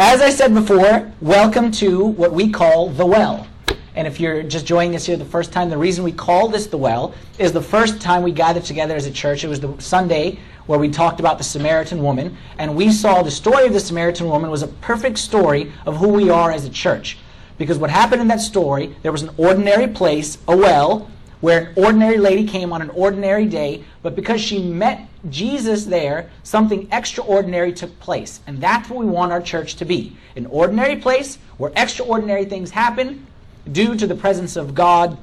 [0.00, 3.48] As I said before, welcome to what we call the well.
[3.96, 6.68] And if you're just joining us here the first time, the reason we call this
[6.68, 9.42] the well is the first time we gathered together as a church.
[9.42, 13.30] It was the Sunday where we talked about the Samaritan woman, and we saw the
[13.32, 16.70] story of the Samaritan woman was a perfect story of who we are as a
[16.70, 17.18] church.
[17.58, 21.72] Because what happened in that story, there was an ordinary place, a well, where an
[21.74, 27.72] ordinary lady came on an ordinary day, but because she met Jesus there, something extraordinary
[27.72, 28.40] took place.
[28.46, 32.70] And that's what we want our church to be an ordinary place where extraordinary things
[32.70, 33.26] happen
[33.70, 35.18] due to the presence of God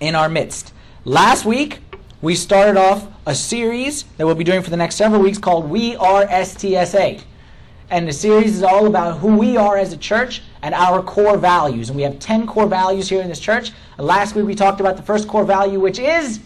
[0.00, 0.72] in our midst.
[1.04, 1.80] Last week,
[2.20, 5.68] we started off a series that we'll be doing for the next several weeks called
[5.68, 7.22] We Are STSA.
[7.90, 11.38] And the series is all about who we are as a church and our core
[11.38, 11.88] values.
[11.88, 13.72] And we have 10 core values here in this church.
[13.98, 16.40] Last week we talked about the first core value, which is.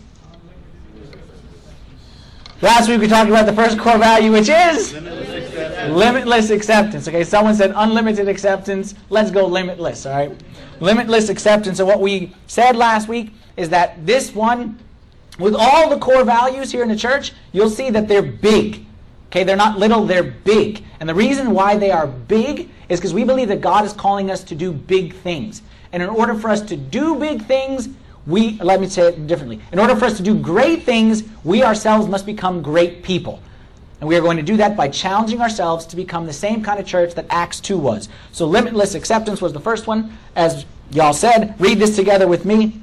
[2.63, 4.93] Last week we talked about the first core value, which is.
[4.93, 5.97] Limitless acceptance.
[5.97, 7.09] Limitless acceptance.
[7.09, 8.95] Okay, someone said unlimited acceptance.
[9.11, 10.41] Let's go limitless, all right?
[10.79, 11.79] Limitless acceptance.
[11.79, 14.79] So, what we said last week is that this one,
[15.41, 18.87] with all the core values here in the church, you'll see that they're big.
[19.27, 20.85] Okay, they're not little, they're big.
[21.01, 24.31] And the reason why they are big is because we believe that God is calling
[24.31, 25.63] us to do big things.
[25.91, 27.89] And in order for us to do big things,
[28.27, 29.61] we, let me say it differently.
[29.73, 33.43] In order for us to do great things, we ourselves must become great people.
[34.01, 36.81] And we are going to do that by challenging ourselves to become the same kind
[36.81, 38.09] of church that Acts 2 was.
[38.33, 40.17] So, limitless acceptance was the first one.
[40.35, 42.81] As y'all said, read this together with me.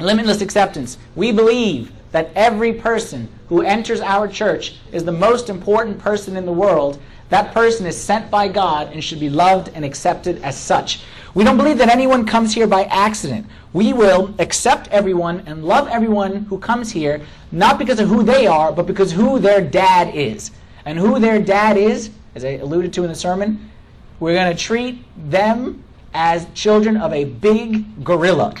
[0.00, 0.98] Limitless acceptance.
[1.14, 6.44] We believe that every person who enters our church is the most important person in
[6.44, 10.56] the world, that person is sent by God and should be loved and accepted as
[10.56, 11.02] such.
[11.38, 13.46] We don't believe that anyone comes here by accident.
[13.72, 17.20] We will accept everyone and love everyone who comes here,
[17.52, 20.50] not because of who they are, but because who their dad is.
[20.84, 23.70] And who their dad is, as I alluded to in the sermon,
[24.18, 28.56] we're going to treat them as children of a big gorilla.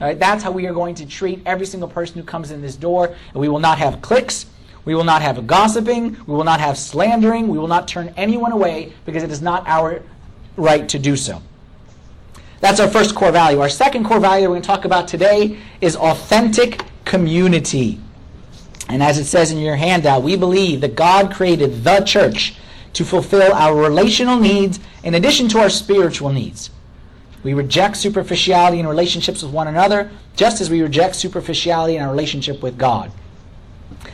[0.00, 2.74] Right, that's how we are going to treat every single person who comes in this
[2.74, 3.06] door.
[3.06, 4.46] And we will not have cliques.
[4.84, 6.16] We will not have gossiping.
[6.26, 7.46] We will not have slandering.
[7.46, 10.02] We will not turn anyone away because it is not our
[10.56, 11.40] right to do so.
[12.60, 13.60] That's our first core value.
[13.60, 18.00] Our second core value we're going to talk about today is authentic community.
[18.88, 22.56] And as it says in your handout, we believe that God created the church
[22.94, 26.70] to fulfill our relational needs in addition to our spiritual needs.
[27.42, 32.10] We reject superficiality in relationships with one another, just as we reject superficiality in our
[32.10, 33.12] relationship with God.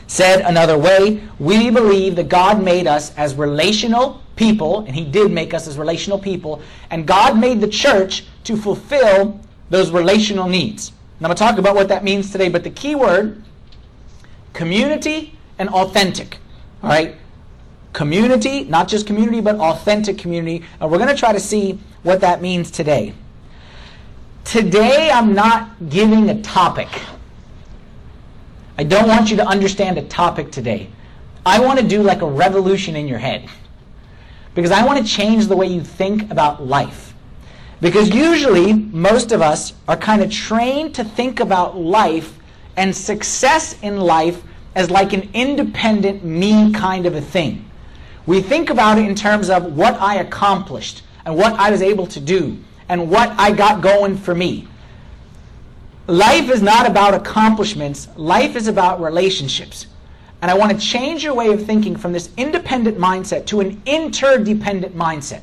[0.06, 5.30] Said another way, we believe that God made us as relational people, and He did
[5.30, 6.60] make us as relational people,
[6.91, 10.88] and God made the church to fulfill those relational needs.
[10.88, 13.42] And I'm going to talk about what that means today, but the key word
[14.52, 16.38] community and authentic.
[16.82, 17.16] All right?
[17.92, 20.64] Community, not just community, but authentic community.
[20.81, 23.14] And we're going to try to see what that means today.
[24.44, 26.88] Today, I'm not giving a topic.
[28.76, 30.88] I don't want you to understand a topic today.
[31.47, 33.48] I want to do like a revolution in your head.
[34.54, 37.14] Because I want to change the way you think about life.
[37.80, 42.38] Because usually, most of us are kind of trained to think about life
[42.76, 44.42] and success in life
[44.74, 47.68] as like an independent, me kind of a thing.
[48.26, 52.06] We think about it in terms of what I accomplished and what I was able
[52.08, 52.56] to do
[52.88, 54.69] and what I got going for me.
[56.06, 59.86] Life is not about accomplishments, life is about relationships.
[60.42, 63.80] And I want to change your way of thinking from this independent mindset to an
[63.86, 65.42] interdependent mindset.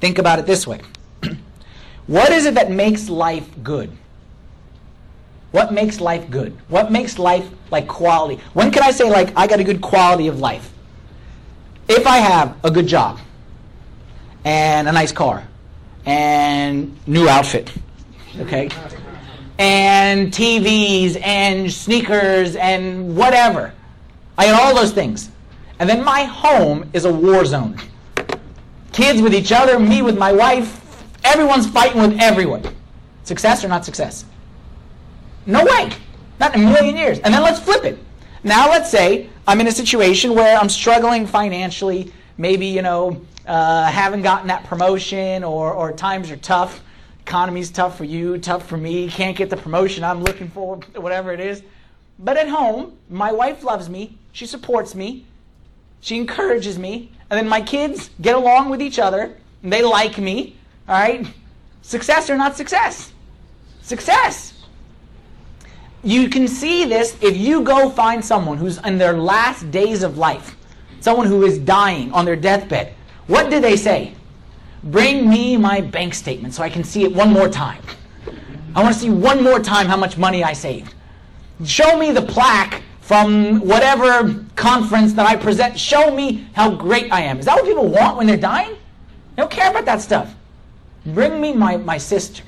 [0.00, 0.80] Think about it this way
[2.08, 3.92] What is it that makes life good?
[5.52, 6.56] What makes life good?
[6.68, 8.42] What makes life like quality?
[8.54, 10.72] When can I say, like, I got a good quality of life?
[11.88, 13.18] If I have a good job
[14.44, 15.46] and a nice car
[16.06, 17.72] and new outfit,
[18.38, 18.68] okay?
[19.60, 23.74] And TVs and sneakers and whatever.
[24.38, 25.30] I had all those things.
[25.78, 27.78] And then my home is a war zone.
[28.92, 32.64] Kids with each other, me with my wife, everyone's fighting with everyone.
[33.24, 34.24] Success or not success?
[35.44, 35.90] No way.
[36.38, 37.18] Not in a million years.
[37.20, 37.98] And then let's flip it.
[38.42, 43.84] Now let's say I'm in a situation where I'm struggling financially, maybe, you know, uh,
[43.84, 46.80] haven't gotten that promotion or, or times are tough.
[47.30, 51.32] Economy's tough for you, tough for me, can't get the promotion I'm looking for, whatever
[51.32, 51.62] it is.
[52.18, 55.26] But at home, my wife loves me, she supports me,
[56.00, 60.18] she encourages me, and then my kids get along with each other, and they like
[60.18, 60.56] me,
[60.88, 61.24] all right?
[61.82, 63.12] Success or not success?
[63.80, 64.64] Success.
[66.02, 70.18] You can see this if you go find someone who's in their last days of
[70.18, 70.56] life,
[70.98, 72.92] someone who is dying on their deathbed.
[73.28, 74.14] What do they say?
[74.82, 77.82] Bring me my bank statement so I can see it one more time.
[78.74, 80.94] I want to see one more time how much money I saved.
[81.64, 85.78] Show me the plaque from whatever conference that I present.
[85.78, 87.38] Show me how great I am.
[87.40, 88.76] Is that what people want when they're dying?
[89.36, 90.34] They don't care about that stuff.
[91.04, 92.42] Bring me my, my sister.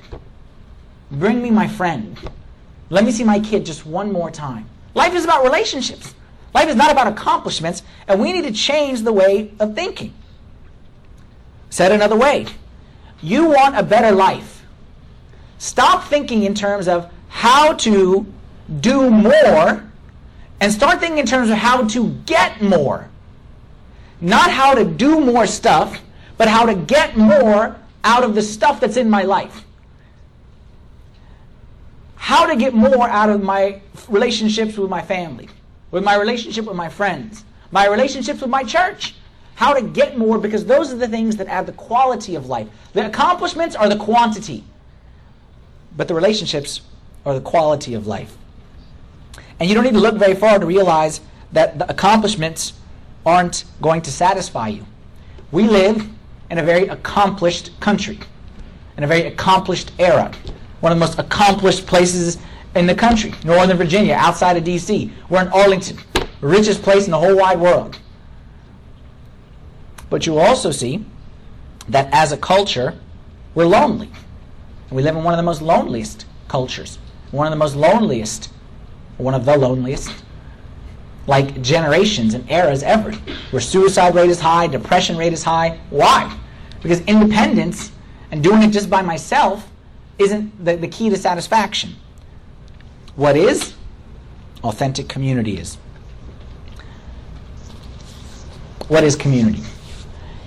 [1.11, 2.19] Bring me my friend.
[2.89, 4.69] Let me see my kid just one more time.
[4.95, 6.15] Life is about relationships.
[6.55, 10.15] Life is not about accomplishments, and we need to change the way of thinking.
[11.73, 12.45] Said another way,
[13.23, 14.63] you want a better life.
[15.57, 18.27] Stop thinking in terms of how to
[18.81, 19.83] do more
[20.61, 23.09] and start thinking in terms of how to get more.
[24.21, 25.99] Not how to do more stuff,
[26.37, 27.75] but how to get more
[28.05, 29.65] out of the stuff that's in my life.
[32.17, 33.81] How to get more out of my
[34.11, 35.49] relationships with my family,
[35.91, 39.15] with my relationship with my friends, my relationships with my church.
[39.63, 42.67] How to get more because those are the things that add the quality of life.
[42.95, 44.65] The accomplishments are the quantity,
[45.97, 46.81] but the relationships
[47.25, 48.37] are the quality of life.
[49.61, 51.21] And you don't need to look very far to realize
[51.53, 52.73] that the accomplishments
[53.25, 54.85] aren't going to satisfy you.
[55.53, 56.09] We live
[56.51, 58.19] in a very accomplished country,
[58.97, 60.33] in a very accomplished era,
[60.81, 62.39] one of the most accomplished places
[62.75, 65.13] in the country, Northern Virginia, outside of D.C.
[65.29, 65.99] We're in Arlington,
[66.41, 67.97] richest place in the whole wide world.
[70.13, 71.07] But you also see
[71.89, 72.99] that as a culture,
[73.55, 74.11] we're lonely.
[74.91, 76.99] We live in one of the most loneliest cultures,
[77.31, 78.51] one of the most loneliest,
[79.17, 80.13] one of the loneliest,
[81.27, 83.13] like generations and eras ever,
[83.53, 85.81] where suicide rate is high, depression rate is high.
[85.89, 86.39] Why?
[86.83, 87.91] Because independence
[88.31, 89.67] and doing it just by myself
[90.19, 91.95] isn't the, the key to satisfaction.
[93.17, 93.73] What is?
[94.63, 95.77] Authentic community is.
[98.89, 99.63] What is community?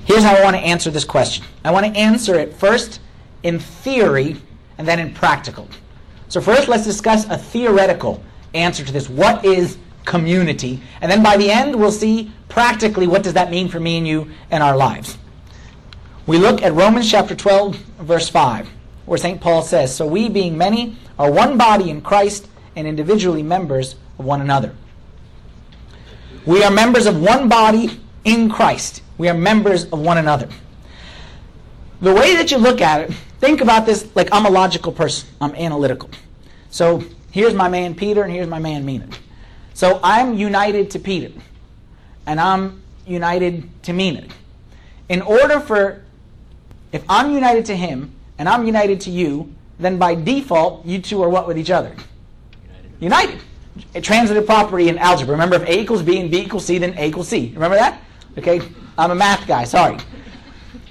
[0.05, 1.45] Here's how I want to answer this question.
[1.63, 3.01] I want to answer it first
[3.41, 4.37] in theory
[4.77, 5.67] and then in practical.
[6.27, 8.23] So, first, let's discuss a theoretical
[8.53, 9.09] answer to this.
[9.09, 10.81] What is community?
[11.01, 14.07] And then by the end, we'll see practically what does that mean for me and
[14.07, 15.17] you and our lives.
[16.27, 18.69] We look at Romans chapter 12, verse 5,
[19.05, 19.41] where St.
[19.41, 24.25] Paul says, So we, being many, are one body in Christ and individually members of
[24.25, 24.75] one another.
[26.45, 29.01] We are members of one body in Christ.
[29.17, 30.49] We are members of one another.
[32.01, 35.29] The way that you look at it, think about this like I'm a logical person,
[35.39, 36.09] I'm analytical.
[36.69, 39.07] So here's my man Peter, and here's my man Mina.
[39.73, 41.31] So I'm united to Peter,
[42.25, 44.27] and I'm united to Mina.
[45.07, 46.03] In order for,
[46.91, 51.21] if I'm united to him, and I'm united to you, then by default, you two
[51.23, 51.95] are what with each other?
[52.99, 53.31] United.
[53.31, 53.41] United.
[53.93, 55.33] A transitive property in algebra.
[55.33, 57.51] Remember, if A equals B and B equals C, then A equals C.
[57.53, 58.01] Remember that?
[58.37, 58.61] Okay?
[58.97, 59.97] I'm a math guy, sorry.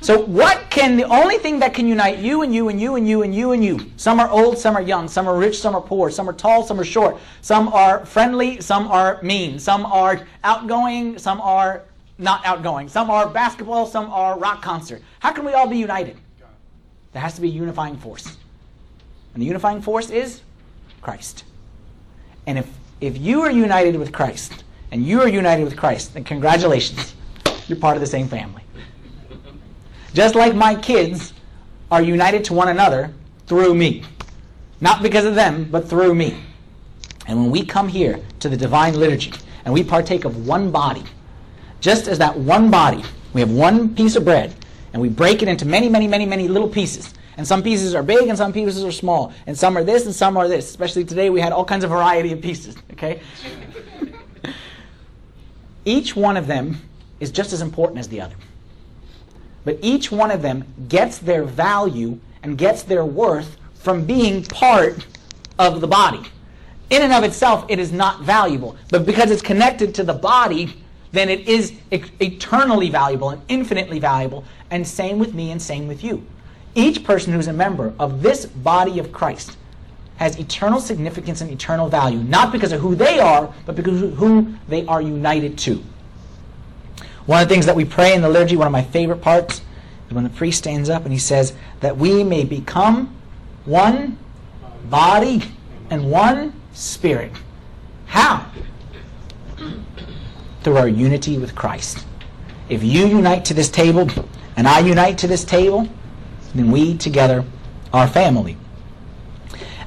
[0.01, 3.09] So what can the only thing that can unite you and you and you and
[3.09, 3.91] you and you and you?
[3.97, 6.63] Some are old, some are young, some are rich, some are poor, some are tall,
[6.63, 11.85] some are short, some are friendly, some are mean, some are outgoing, some are
[12.19, 15.01] not outgoing, some are basketball, some are rock concert.
[15.21, 16.19] How can we all be united?
[17.13, 18.37] There has to be a unifying force.
[19.33, 20.43] And the unifying force is
[21.01, 21.45] Christ.
[22.47, 22.69] And if
[23.01, 27.15] if you are united with Christ and you are united with Christ, then congratulations.
[27.69, 28.63] You're part of the same family.
[30.13, 31.33] Just like my kids
[31.91, 33.13] are united to one another
[33.47, 34.05] through me.
[34.81, 36.41] Not because of them, but through me.
[37.27, 39.33] And when we come here to the divine liturgy
[39.65, 41.03] and we partake of one body,
[41.81, 44.55] just as that one body, we have one piece of bread
[44.93, 47.15] and we break it into many, many, many, many little pieces.
[47.37, 49.33] And some pieces are big and some pieces are small.
[49.47, 50.69] And some are this and some are this.
[50.71, 52.77] Especially today, we had all kinds of variety of pieces.
[52.93, 53.21] Okay?
[55.85, 56.81] Each one of them
[57.25, 58.37] is just as important as the other.
[59.65, 65.07] But each one of them gets their value and gets their worth from being part
[65.59, 66.23] of the body.
[66.91, 68.77] In and of itself, it is not valuable.
[68.91, 74.45] But because it's connected to the body, then it is eternally valuable and infinitely valuable.
[74.71, 76.25] And same with me and same with you.
[76.75, 79.57] Each person who's a member of this body of Christ
[80.17, 84.13] has eternal significance and eternal value, not because of who they are, but because of
[84.15, 85.83] who they are united to.
[87.27, 89.63] One of the things that we pray in the liturgy, one of my favorite parts,
[90.09, 93.15] is when the priest stands up and he says that we may become
[93.65, 94.19] one
[94.91, 95.43] body
[95.91, 97.33] and one spirit.
[98.07, 98.51] How?
[100.63, 102.07] Through our unity with Christ.
[102.69, 104.09] If you unite to this table
[104.57, 105.89] and I unite to this table,
[106.55, 107.45] then we together
[107.93, 108.57] are family.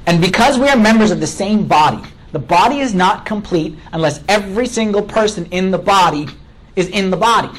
[0.06, 2.02] And because we are members of the same body,
[2.32, 6.26] the body is not complete unless every single person in the body
[6.78, 7.50] is in the body.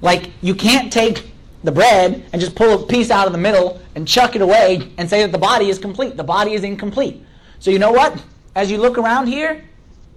[0.00, 1.30] Like, you can't take
[1.64, 4.92] the bread and just pull a piece out of the middle and chuck it away
[4.98, 6.16] and say that the body is complete.
[6.16, 7.24] The body is incomplete.
[7.58, 8.22] So, you know what?
[8.54, 9.64] As you look around here,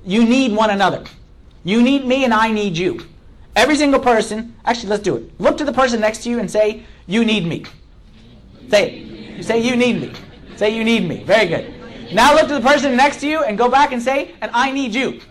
[0.05, 1.03] you need one another.
[1.63, 3.07] You need me and I need you.
[3.55, 5.39] Every single person, actually, let's do it.
[5.39, 7.65] Look to the person next to you and say, You need me.
[8.69, 9.37] Say it.
[9.37, 10.13] You say, You need me.
[10.57, 11.23] Say, You need me.
[11.23, 11.73] Very good.
[12.13, 14.71] Now look to the person next to you and go back and say, And I
[14.71, 15.21] need you.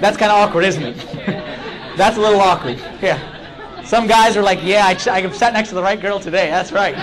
[0.00, 0.96] That's kind of awkward, isn't it?
[1.96, 2.78] That's a little awkward.
[3.00, 3.82] Yeah.
[3.84, 6.48] Some guys are like, Yeah, I, ch- I sat next to the right girl today.
[6.50, 6.94] That's right.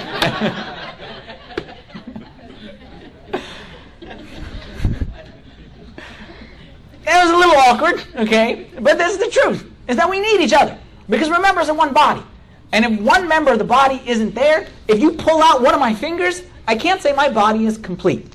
[7.05, 8.69] It was a little awkward, okay?
[8.79, 10.77] But this is the truth, is that we need each other.
[11.09, 12.23] Because we're members of one body.
[12.71, 15.79] And if one member of the body isn't there, if you pull out one of
[15.79, 18.32] my fingers, I can't say my body is complete.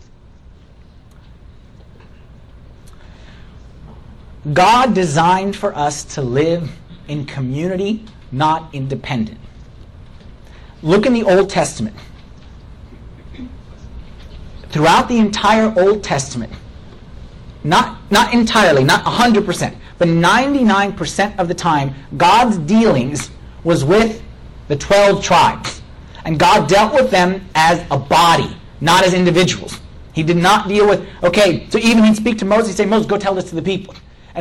[4.52, 6.70] God designed for us to live
[7.08, 9.38] in community, not independent.
[10.82, 11.96] Look in the Old Testament.
[14.70, 16.52] Throughout the entire Old Testament,
[17.64, 23.30] not, not entirely, not 100%, but 99% of the time, God's dealings
[23.64, 24.22] was with
[24.68, 25.82] the 12 tribes.
[26.24, 29.80] And God dealt with them as a body, not as individuals.
[30.12, 33.06] He did not deal with, okay, so even he'd speak to Moses, he'd say, Moses,
[33.06, 33.94] go tell this to the people.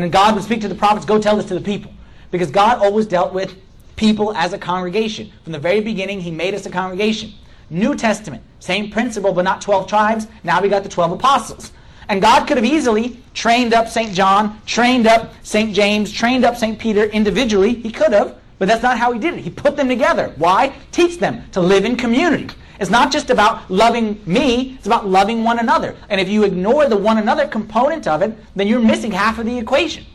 [0.04, 1.92] And God would speak to the prophets, go tell this to the people.
[2.30, 3.56] Because God always dealt with
[3.96, 5.32] people as a congregation.
[5.44, 7.34] From the very beginning, he made us a congregation.
[7.72, 10.28] New Testament, same principle, but not 12 tribes.
[10.44, 11.72] Now we got the 12 apostles.
[12.10, 14.14] And God could have easily trained up St.
[14.14, 15.74] John, trained up St.
[15.74, 16.78] James, trained up St.
[16.78, 17.74] Peter individually.
[17.74, 19.40] He could have, but that's not how he did it.
[19.40, 20.32] He put them together.
[20.38, 20.76] Why?
[20.92, 22.54] Teach them to live in community.
[22.80, 25.96] It's not just about loving me, it's about loving one another.
[26.10, 29.46] And if you ignore the one another component of it, then you're missing half of
[29.46, 30.06] the equation.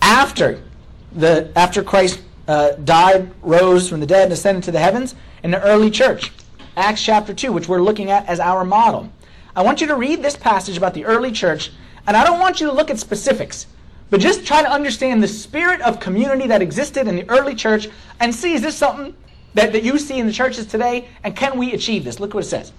[0.00, 0.62] After,
[1.12, 5.50] the, after Christ uh, died, rose from the dead, and ascended to the heavens, in
[5.50, 6.32] the early church,
[6.76, 9.12] Acts chapter 2, which we're looking at as our model.
[9.56, 11.72] I want you to read this passage about the early church,
[12.06, 13.66] and I don't want you to look at specifics,
[14.08, 17.88] but just try to understand the spirit of community that existed in the early church
[18.20, 19.14] and see is this something
[19.54, 22.20] that, that you see in the churches today, and can we achieve this?
[22.20, 22.72] Look what it says.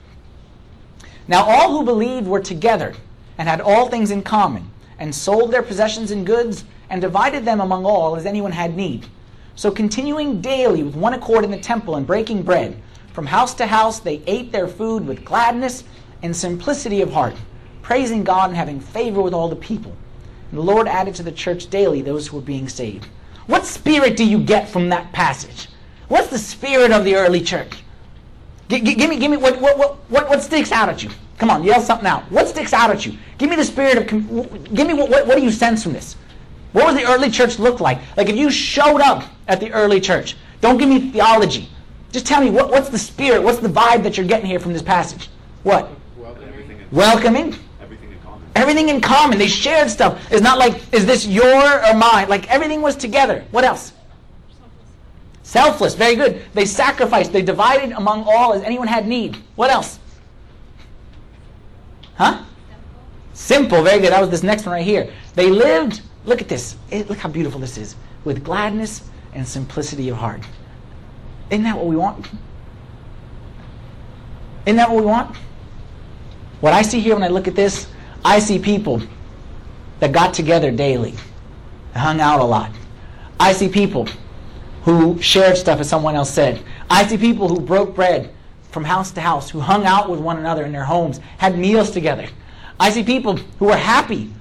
[1.28, 2.96] Now, all who believed were together
[3.38, 7.62] and had all things in common, and sold their possessions and goods, and divided them
[7.62, 9.06] among all as anyone had need.
[9.56, 12.82] So, continuing daily with one accord in the temple and breaking bread,
[13.14, 15.84] from house to house they ate their food with gladness
[16.22, 17.36] and simplicity of heart,
[17.82, 19.96] praising God and having favor with all the people.
[20.52, 23.06] And the Lord added to the church daily those who were being saved.
[23.48, 25.68] What spirit do you get from that passage?
[26.10, 27.84] What's the spirit of the early church?
[28.68, 29.78] G- g- give me, give me what, what,
[30.10, 31.10] what, what sticks out at you?
[31.38, 32.24] Come on, yell something out.
[32.32, 33.18] What sticks out at you?
[33.38, 34.08] Give me the spirit of.
[34.74, 36.18] Give me what, what, what do you sense from this?
[36.74, 38.00] What does the early church look like?
[38.18, 41.70] Like if you showed up at the early church, don't give me theology.
[42.12, 44.74] Just tell me what, what's the spirit, what's the vibe that you're getting here from
[44.74, 45.30] this passage?
[45.64, 45.90] What?
[46.92, 47.56] Welcoming.
[47.82, 48.48] Everything in common.
[48.56, 49.38] Everything in common.
[49.38, 50.32] They shared stuff.
[50.32, 52.28] It's not like, is this your or mine?
[52.28, 53.46] Like everything was together.
[53.52, 53.94] What else?
[55.50, 55.96] Selfless.
[55.96, 56.46] Very good.
[56.54, 57.34] They sacrificed.
[57.34, 59.36] They divided among all as anyone had need.
[59.56, 59.98] What else?
[62.14, 62.44] Huh?
[63.34, 63.82] Simple.
[63.82, 64.12] Very good.
[64.12, 65.12] That was this next one right here.
[65.34, 66.76] They lived, look at this.
[66.92, 67.96] Eh, Look how beautiful this is.
[68.26, 70.42] With gladness and simplicity of heart.
[71.50, 72.28] Isn't that what we want?
[74.68, 75.36] Isn't that what we want?
[76.62, 77.88] What I see here when I look at this,
[78.24, 79.02] I see people
[80.00, 81.16] that got together daily,
[81.96, 82.70] hung out a lot.
[83.40, 84.08] I see people
[84.84, 86.64] who shared stuff, as someone else said.
[86.90, 88.34] I see people who broke bread
[88.72, 91.92] from house to house, who hung out with one another in their homes, had meals
[91.92, 92.28] together.
[92.80, 94.32] I see people who were happy,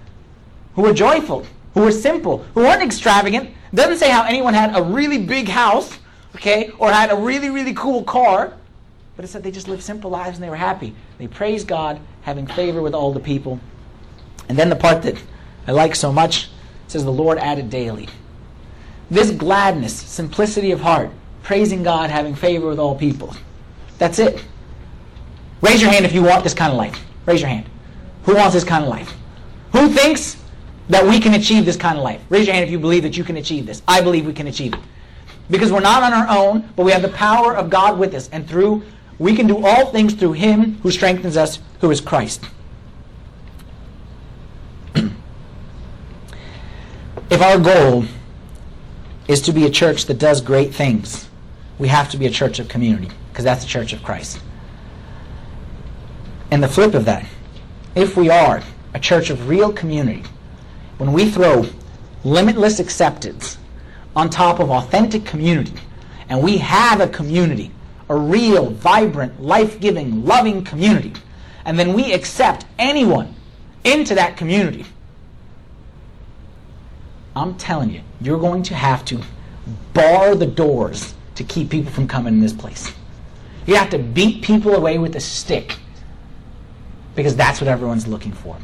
[0.75, 3.51] who were joyful, who were simple, who weren't extravagant.
[3.75, 5.99] Doesn't say how anyone had a really big house,
[6.37, 8.55] okay, or had a really, really cool car.
[9.17, 10.95] But it said they just lived simple lives and they were happy.
[11.19, 13.59] They praised God, having favor with all the people.
[14.49, 15.21] And then the part that
[15.67, 16.49] I like so much
[16.87, 18.09] says the Lord added daily.
[19.11, 21.11] This gladness, simplicity of heart,
[21.43, 23.35] praising God, having favor with all people.
[23.99, 24.45] That's it.
[25.61, 27.03] Raise your hand if you want this kind of life.
[27.27, 27.67] Raise your hand.
[28.25, 29.15] Who wants this kind of life?
[29.73, 30.37] Who thinks
[30.89, 32.21] that we can achieve this kind of life?
[32.29, 33.83] Raise your hand if you believe that you can achieve this.
[33.89, 34.81] I believe we can achieve it.
[35.51, 38.29] Because we're not on our own, but we have the power of God with us.
[38.31, 38.83] And through
[39.19, 42.45] we can do all things through him who strengthens us, who is Christ.
[44.95, 45.11] if
[47.41, 48.05] our goal
[49.29, 51.29] is to be a church that does great things,
[51.79, 54.41] we have to be a church of community, because that's the church of Christ.
[56.51, 57.27] And the flip of that,
[57.95, 58.63] if we are
[58.95, 60.25] a church of real community,
[60.97, 61.67] when we throw
[62.25, 63.59] limitless acceptance,
[64.17, 65.75] on top of authentic community,
[66.29, 67.71] and we have a community,
[68.09, 71.13] a real, vibrant, life giving, loving community,
[71.65, 73.35] and then we accept anyone
[73.85, 74.85] into that community,
[77.37, 79.21] I'm telling you, you're going to have to
[79.95, 82.93] bar the doors to keep people from coming in this place.
[83.67, 85.77] You have to beat people away with a stick
[87.15, 88.57] because that's what everyone's looking for.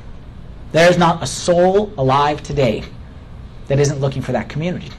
[0.72, 2.82] There is not a soul alive today
[3.68, 4.90] that isn't looking for that community.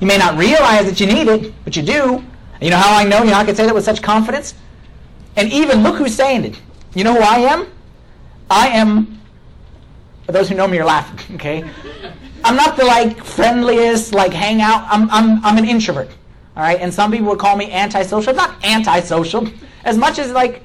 [0.00, 2.24] You may not realize that you need it, but you do.
[2.60, 3.22] You know how I know?
[3.22, 4.54] You know I can say that with such confidence?
[5.36, 6.60] And even look who's saying it.
[6.94, 7.66] You know who I am?
[8.50, 9.20] I am,
[10.26, 11.64] for those who know me are laughing, okay?
[12.44, 14.86] I'm not the like friendliest, like hang out.
[14.88, 16.10] I'm, I'm, I'm an introvert.
[16.56, 18.30] All right, and some people would call me antisocial.
[18.30, 19.46] I'm not antisocial.
[19.84, 20.62] As much as like,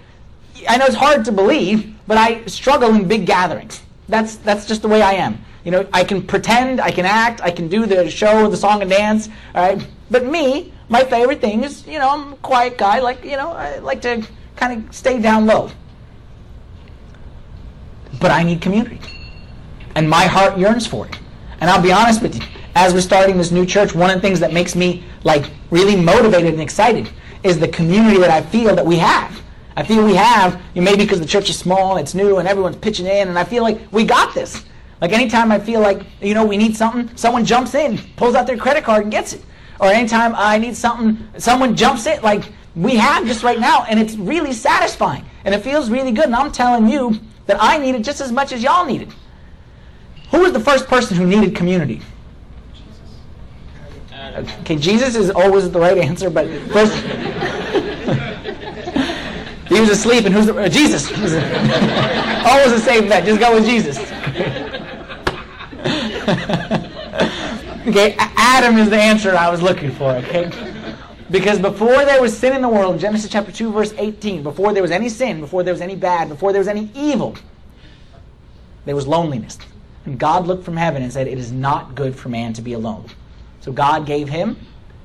[0.68, 3.82] I know it's hard to believe, but I struggle in big gatherings.
[4.08, 5.44] That's that's just the way I am.
[5.66, 8.82] You know, I can pretend, I can act, I can do the show, the song
[8.82, 9.28] and dance.
[9.54, 13.00] All right, but me, my favorite thing is, you know, I'm a quiet guy.
[13.00, 14.26] Like, you know, I like to
[14.56, 15.72] kind of stay down low.
[18.20, 19.00] But I need community,
[19.96, 21.18] and my heart yearns for it.
[21.60, 22.42] And I'll be honest with you,
[22.76, 25.96] as we're starting this new church, one of the things that makes me like really
[25.96, 27.10] motivated and excited
[27.44, 29.42] is the community that I feel that we have.
[29.76, 33.06] I feel we have, maybe because the church is small, it's new, and everyone's pitching
[33.06, 34.66] in, and I feel like we got this.
[35.00, 38.46] Like anytime I feel like, you know, we need something, someone jumps in, pulls out
[38.46, 39.44] their credit card and gets it.
[39.80, 44.00] Or anytime I need something, someone jumps in, like we have just right now, and
[44.00, 45.26] it's really satisfying.
[45.44, 46.26] And it feels really good.
[46.26, 49.10] And I'm telling you that I need it just as much as y'all need it.
[50.32, 52.02] Who was the first person who needed community?
[52.74, 54.50] Jesus.
[54.62, 56.96] Okay, Jesus is always the right answer, but first
[59.68, 61.12] he was asleep, and who's the, uh, Jesus?
[61.12, 63.26] always the same bet.
[63.26, 63.98] Just go with Jesus.
[67.88, 70.12] okay, Adam is the answer I was looking for.
[70.12, 70.50] Okay,
[71.30, 74.82] because before there was sin in the world, Genesis chapter two, verse eighteen, before there
[74.82, 77.36] was any sin, before there was any bad, before there was any evil,
[78.86, 79.58] there was loneliness.
[80.06, 82.74] And God looked from heaven and said, It is not good for man to be
[82.74, 83.06] alone.
[83.60, 84.58] So God gave him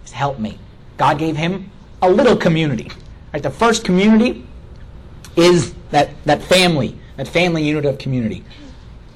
[0.03, 0.59] his helpmate.
[0.97, 2.91] God gave him a little community.
[3.33, 3.43] Right?
[3.43, 4.47] The first community
[5.37, 8.45] is that, that family, that family unit of community.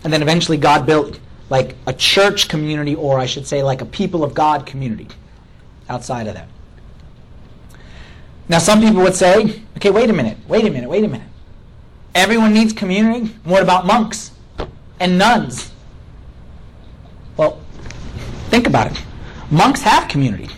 [0.04, 3.86] And then eventually God built like a church community, or I should say like a
[3.86, 5.08] people of God community
[5.88, 6.48] outside of that.
[8.48, 11.26] Now some people would say, okay, wait a minute, wait a minute, wait a minute.
[12.14, 13.32] Everyone needs community.
[13.44, 14.32] What about monks
[15.00, 15.72] and nuns?
[17.36, 17.60] Well,
[18.50, 19.02] think about it.
[19.50, 20.48] Monks have community.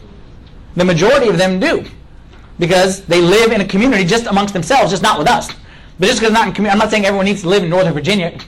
[0.77, 1.85] The majority of them do.
[2.59, 5.51] Because they live in a community just amongst themselves, just not with us.
[5.99, 7.95] But just because not in community, I'm not saying everyone needs to live in Northern
[7.95, 8.39] Virginia.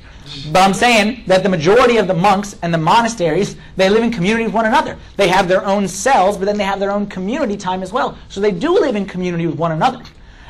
[0.53, 4.11] But I'm saying that the majority of the monks and the monasteries, they live in
[4.11, 4.99] community with one another.
[5.17, 8.19] They have their own cells, but then they have their own community time as well.
[8.29, 10.03] So they do live in community with one another.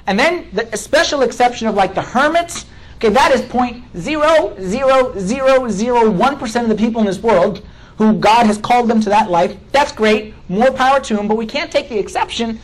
[0.06, 5.18] And then the special exception of like the hermits, okay, that is point zero zero
[5.18, 9.00] zero zero one percent of the people in this world who God has called them
[9.00, 9.56] to that life.
[9.70, 10.34] That's great.
[10.48, 11.28] More power to them.
[11.28, 12.58] But we can't take the exception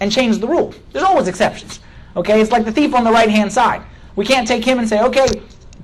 [0.00, 0.74] and change the rule.
[0.92, 1.80] There's always exceptions.
[2.14, 3.82] Okay, it's like the thief on the right hand side.
[4.14, 5.26] We can't take him and say, okay,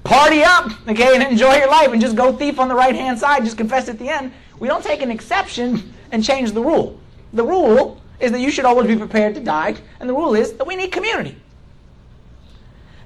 [0.05, 3.19] party up, okay, and enjoy your life and just go thief on the right hand
[3.19, 4.33] side, just confess at the end.
[4.59, 6.99] We don't take an exception and change the rule.
[7.33, 10.53] The rule is that you should always be prepared to die, and the rule is
[10.55, 11.37] that we need community.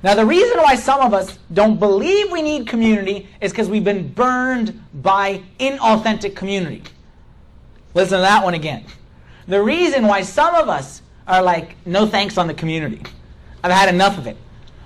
[0.03, 3.85] Now, the reason why some of us don't believe we need community is because we've
[3.85, 6.83] been burned by inauthentic community.
[7.95, 8.85] Listen to that one again.
[9.49, 13.03] The reason why some of us are like, no thanks on the community.
[13.65, 14.37] I've had enough of it.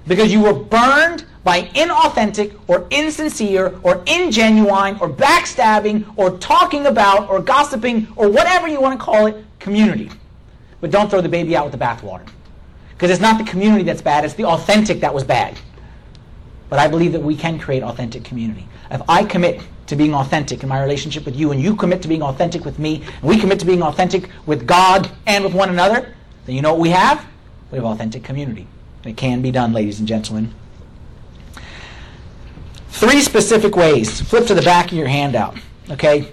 [0.06, 7.28] Because you were burned by inauthentic or insincere or ingenuine or backstabbing or talking about
[7.28, 10.10] or gossiping or whatever you want to call it community.
[10.80, 12.26] But don't throw the baby out with the bathwater.
[13.00, 15.58] Because it's not the community that's bad, it's the authentic that was bad.
[16.68, 18.68] But I believe that we can create authentic community.
[18.90, 22.08] If I commit to being authentic in my relationship with you, and you commit to
[22.08, 25.70] being authentic with me, and we commit to being authentic with God and with one
[25.70, 27.24] another, then you know what we have?
[27.70, 28.66] We have authentic community.
[29.02, 30.52] it can be done, ladies and gentlemen.
[32.90, 34.20] Three specific ways.
[34.20, 35.56] Flip to the back of your handout,
[35.88, 36.28] okay?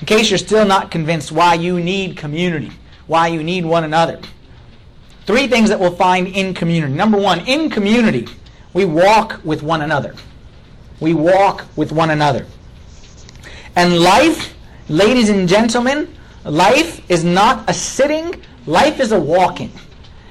[0.00, 2.72] In case you're still not convinced why you need community,
[3.06, 4.18] why you need one another.
[5.28, 6.94] Three things that we'll find in community.
[6.94, 8.26] Number one, in community,
[8.72, 10.14] we walk with one another.
[11.00, 12.46] We walk with one another.
[13.76, 14.54] And life,
[14.88, 16.08] ladies and gentlemen,
[16.44, 19.70] life is not a sitting, life is a walking.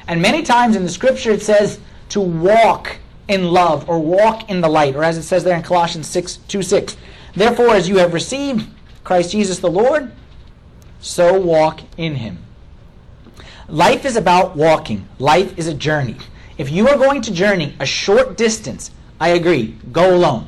[0.08, 1.80] And many times in the scripture it says
[2.10, 5.62] to walk in love or walk in the light, or as it says there in
[5.62, 6.98] Colossians 6 2 6.
[7.36, 8.68] Therefore, as you have received
[9.04, 10.12] Christ Jesus the Lord,
[11.00, 12.40] so walk in him.
[13.70, 15.08] Life is about walking.
[15.20, 16.16] Life is a journey.
[16.58, 20.48] If you are going to journey a short distance, I agree, go alone.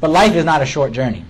[0.00, 1.24] But life is not a short journey.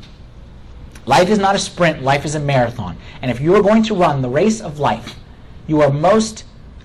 [1.05, 2.97] Life is not a sprint, life is a marathon.
[3.21, 5.17] And if you are going to run the race of life,
[5.67, 6.45] you are most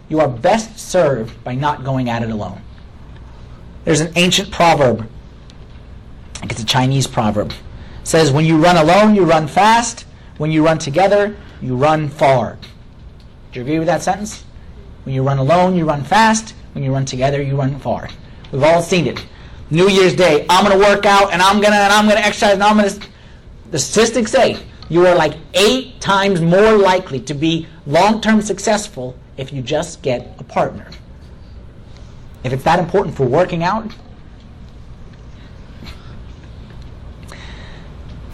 [0.09, 2.61] you are best served by not going at it alone.
[3.83, 5.01] There's an ancient proverb.
[6.35, 7.51] I think it's a Chinese proverb.
[7.51, 7.57] It
[8.07, 10.05] says when you run alone, you run fast.
[10.37, 12.57] When you run together, you run far.
[13.51, 14.43] Do you agree with that sentence?
[15.03, 16.53] When you run alone, you run fast.
[16.73, 18.09] When you run together, you run far.
[18.51, 19.25] We've all seen it.
[19.69, 22.17] New Year's Day, I'm going to work out and I'm going to and I'm to
[22.17, 23.07] exercise and I'm to
[23.71, 24.57] the statistics say
[24.89, 30.35] you are like 8 times more likely to be long-term successful if you just get
[30.39, 30.87] a partner.
[32.43, 33.91] If it's that important for working out,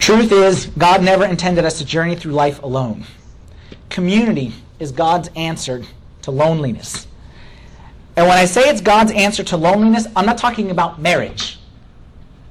[0.04, 3.06] Truth is, God never intended us to journey through life alone.
[3.88, 5.84] Community is God's answer
[6.22, 7.06] to loneliness.
[8.16, 11.58] And when I say it's God's answer to loneliness, I'm not talking about marriage.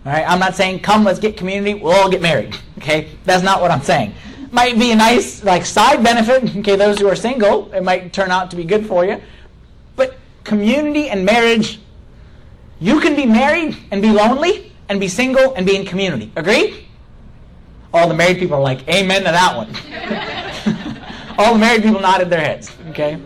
[0.05, 0.25] All right?
[0.27, 2.55] I'm not saying, come, let's get community, we'll all get married.
[2.79, 3.07] Okay?
[3.23, 4.13] That's not what I'm saying.
[4.51, 8.29] Might be a nice like side benefit, okay, those who are single, it might turn
[8.29, 9.21] out to be good for you.
[9.95, 11.79] But community and marriage,
[12.81, 16.29] you can be married and be lonely and be single and be in community.
[16.36, 16.88] Agree?
[17.93, 19.69] All the married people are like, amen to that one.
[21.37, 22.71] All the married people nodded their heads.
[22.89, 23.19] Okay?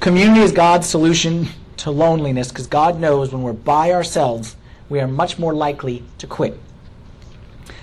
[0.00, 4.56] Community is God's solution to loneliness because God knows when we're by ourselves,
[4.88, 6.60] we are much more likely to quit.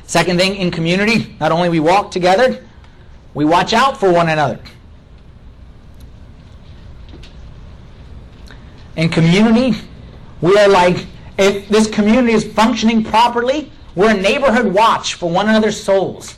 [0.06, 2.64] Second thing in community, not only we walk together,
[3.34, 4.60] we watch out for one another.
[8.96, 9.80] In community,
[10.42, 11.08] we are like,
[11.42, 16.38] if this community is functioning properly, we're a neighborhood watch for one another's souls.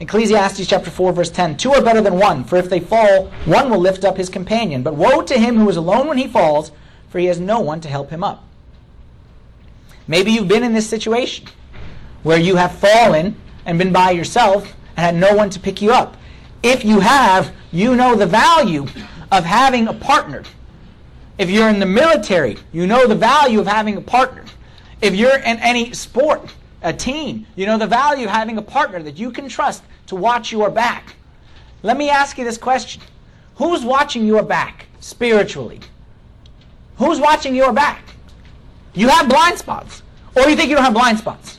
[0.00, 3.70] Ecclesiastes chapter 4, verse 10 Two are better than one, for if they fall, one
[3.70, 4.82] will lift up his companion.
[4.82, 6.72] But woe to him who is alone when he falls,
[7.08, 8.44] for he has no one to help him up.
[10.08, 11.46] Maybe you've been in this situation
[12.24, 15.92] where you have fallen and been by yourself and had no one to pick you
[15.92, 16.16] up.
[16.62, 18.86] If you have, you know the value
[19.30, 20.42] of having a partner.
[21.38, 24.44] If you're in the military, you know the value of having a partner.
[25.00, 27.46] If you're in any sport, a team.
[27.54, 30.70] You know the value of having a partner that you can trust to watch your
[30.70, 31.14] back.
[31.82, 33.02] Let me ask you this question
[33.56, 35.80] Who's watching your back spiritually?
[36.96, 38.02] Who's watching your back?
[38.94, 40.02] You have blind spots.
[40.34, 41.58] Or you think you don't have blind spots.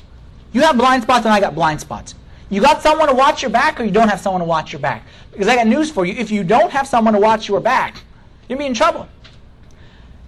[0.51, 2.15] You have blind spots and I got blind spots.
[2.49, 4.81] You got someone to watch your back or you don't have someone to watch your
[4.81, 5.05] back?
[5.31, 6.13] Because I got news for you.
[6.15, 8.01] If you don't have someone to watch your back,
[8.47, 9.07] you'll be in trouble.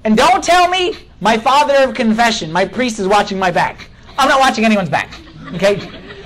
[0.03, 3.89] And don't tell me my father of confession, my priest is watching my back.
[4.17, 5.13] I'm not watching anyone's back.
[5.53, 5.75] Okay?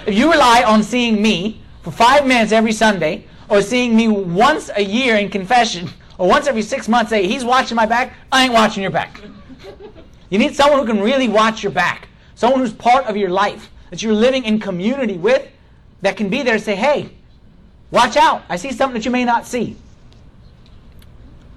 [0.06, 4.72] If you rely on seeing me for five minutes every Sunday, or seeing me once
[4.76, 8.46] a year in confession, or once every six months, say, he's watching my back, I
[8.46, 9.22] ain't watching your back.
[10.30, 12.08] You need someone who can really watch your back.
[12.36, 15.48] Someone who's part of your life, that you're living in community with,
[16.02, 17.10] that can be there and say, hey,
[17.92, 18.44] watch out.
[18.50, 19.76] I see something that you may not see.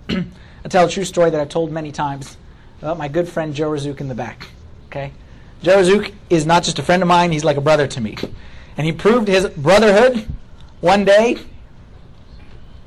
[0.68, 2.36] I'll tell a true story that I've told many times
[2.82, 4.48] about my good friend Joe Razook in the back.
[4.88, 5.12] Okay?
[5.62, 8.18] Joe Razook is not just a friend of mine, he's like a brother to me.
[8.76, 10.28] And he proved his brotherhood
[10.82, 11.38] one day.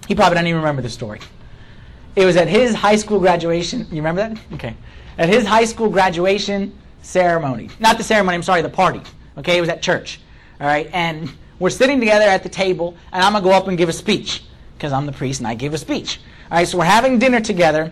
[0.07, 1.21] He probably doesn't even remember the story.
[2.15, 3.87] It was at his high school graduation.
[3.89, 4.37] You remember that?
[4.53, 4.75] Okay.
[5.17, 7.71] At his high school graduation ceremony.
[7.79, 9.01] Not the ceremony, I'm sorry, the party.
[9.39, 10.21] Okay, it was at church.
[10.59, 13.67] All right, and we're sitting together at the table, and I'm going to go up
[13.67, 14.43] and give a speech
[14.77, 16.19] because I'm the priest and I give a speech.
[16.51, 17.91] All right, so we're having dinner together,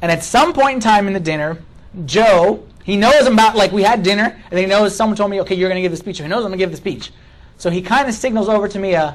[0.00, 1.58] and at some point in time in the dinner,
[2.06, 5.54] Joe he knows about, like, we had dinner, and he knows someone told me, okay,
[5.54, 6.18] you're going to give the speech.
[6.20, 7.12] he knows I'm going to give the speech.
[7.58, 9.12] So he kind of signals over to me, uh,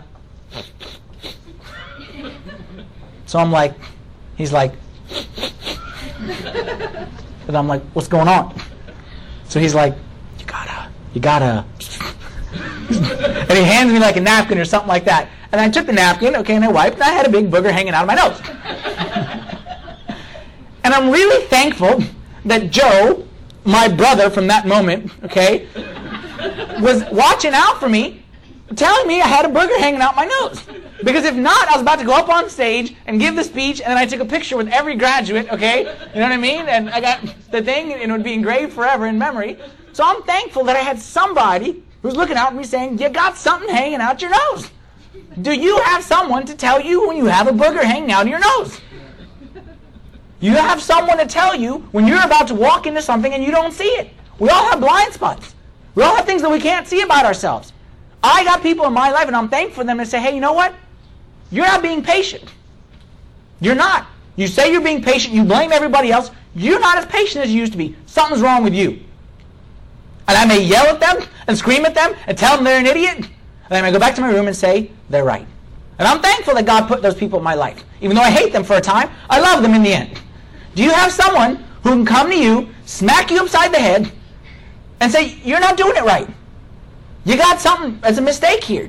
[3.26, 3.74] so I'm like,
[4.36, 4.74] he's like,
[7.48, 8.56] and I'm like, what's going on?
[9.50, 9.96] So he's like,
[10.38, 11.66] you gotta, you gotta.
[12.54, 15.30] And he hands me like a napkin or something like that.
[15.52, 17.72] And I took the napkin, okay, and I wiped, and I had a big booger
[17.72, 18.42] hanging out of my nose.
[20.84, 22.04] and I'm really thankful
[22.46, 23.28] that Joe
[23.66, 25.68] my brother from that moment, okay,
[26.82, 28.24] was watching out for me,
[28.76, 30.62] telling me I had a booger hanging out my nose.
[31.04, 33.82] Because if not, I was about to go up on stage and give the speech,
[33.82, 35.80] and then I took a picture with every graduate, okay?
[35.80, 36.68] You know what I mean?
[36.68, 39.58] And I got the thing, and it would be engraved forever in memory.
[39.92, 43.36] So I'm thankful that I had somebody who's looking out at me saying, You got
[43.36, 44.70] something hanging out your nose.
[45.42, 48.40] Do you have someone to tell you when you have a booger hanging out your
[48.40, 48.80] nose?
[50.40, 53.50] You have someone to tell you when you're about to walk into something and you
[53.50, 54.12] don't see it.
[54.38, 55.56] We all have blind spots.
[55.96, 57.72] We all have things that we can't see about ourselves.
[58.22, 60.42] I got people in my life, and I'm thankful for them to say, hey, you
[60.42, 60.74] know what?
[61.52, 62.54] You're not being patient.
[63.60, 64.08] You're not.
[64.36, 66.32] You say you're being patient, you blame everybody else.
[66.56, 67.96] You're not as patient as you used to be.
[68.06, 69.00] Something's wrong with you.
[70.28, 72.86] And I may yell at them and scream at them and tell them they're an
[72.86, 73.18] idiot.
[73.18, 75.48] And then I go back to my room and say, they're right.
[76.00, 77.84] And I'm thankful that God put those people in my life.
[78.02, 80.20] Even though I hate them for a time, I love them in the end.
[80.76, 84.12] Do you have someone who can come to you, smack you upside the head,
[85.00, 86.28] and say, you're not doing it right?
[87.26, 88.88] You got something as a mistake here.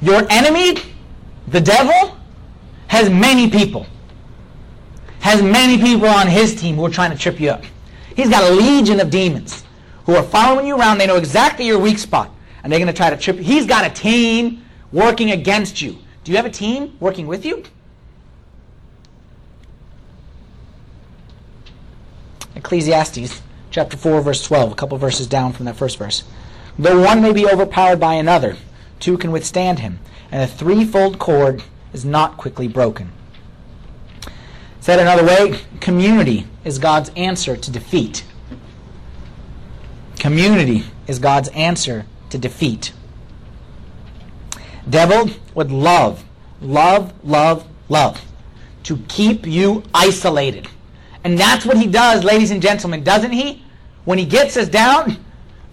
[0.00, 0.76] Your enemy,
[1.48, 2.16] the devil,
[2.88, 3.86] has many people.
[5.20, 7.64] Has many people on his team who are trying to trip you up.
[8.18, 9.62] He's got a legion of demons
[10.04, 10.98] who are following you around.
[10.98, 12.34] They know exactly your weak spot.
[12.64, 13.44] And they're going to try to trip you.
[13.44, 15.96] He's got a team working against you.
[16.24, 17.62] Do you have a team working with you?
[22.56, 26.24] Ecclesiastes chapter 4, verse 12, a couple verses down from that first verse.
[26.76, 28.56] Though one may be overpowered by another,
[28.98, 30.00] two can withstand him,
[30.32, 33.12] and a threefold cord is not quickly broken.
[34.80, 38.24] Said another way, community is God's answer to defeat.
[40.18, 42.92] Community is God's answer to defeat.
[44.88, 46.24] Devil would love,
[46.60, 48.24] love, love, love
[48.84, 50.66] to keep you isolated.
[51.24, 53.62] And that's what he does, ladies and gentlemen, doesn't he?
[54.04, 55.18] When he gets us down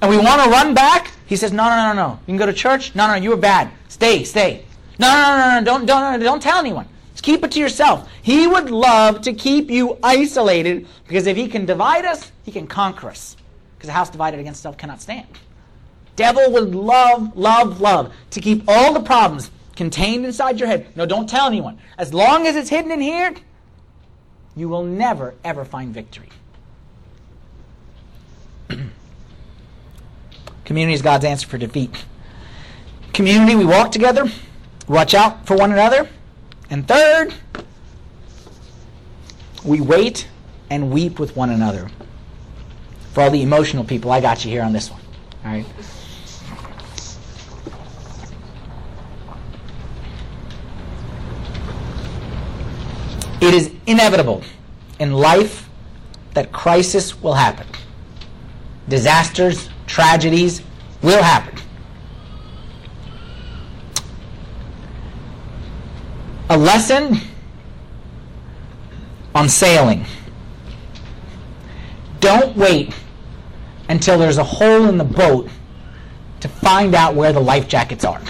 [0.02, 2.20] and we want to run back, he says, no, no, no, no.
[2.22, 2.94] You can go to church?
[2.94, 3.72] No, no, you were bad.
[3.88, 4.66] Stay, stay.
[5.00, 6.88] No, no, no, no, don't, don't, don't tell anyone.
[7.26, 8.08] Keep it to yourself.
[8.22, 12.68] He would love to keep you isolated because if he can divide us, he can
[12.68, 13.36] conquer us.
[13.76, 15.26] Because a house divided against itself cannot stand.
[16.16, 20.86] Devil would love, love, love to keep all the problems contained inside your head.
[20.96, 21.80] No, don't tell anyone.
[21.98, 23.34] As long as it's hidden in here,
[24.56, 26.30] you will never, ever find victory.
[30.64, 32.06] Community is God's answer for defeat.
[33.14, 34.30] Community, we walk together,
[34.88, 36.08] watch out for one another.
[36.70, 37.34] And third,
[39.64, 40.28] we wait
[40.70, 41.90] and weep with one another.
[43.14, 45.02] For all the emotional people, I got you here on this one.
[45.46, 45.66] All right.
[53.42, 54.44] It is inevitable
[55.00, 55.70] in life
[56.34, 57.68] that crisis will happen.
[58.90, 60.62] Disasters, tragedies
[61.02, 61.60] will happen.
[66.50, 67.18] A lesson
[69.34, 70.06] on sailing.
[72.20, 72.94] Don't wait
[73.90, 75.50] until there's a hole in the boat
[76.40, 78.22] to find out where the life jackets are.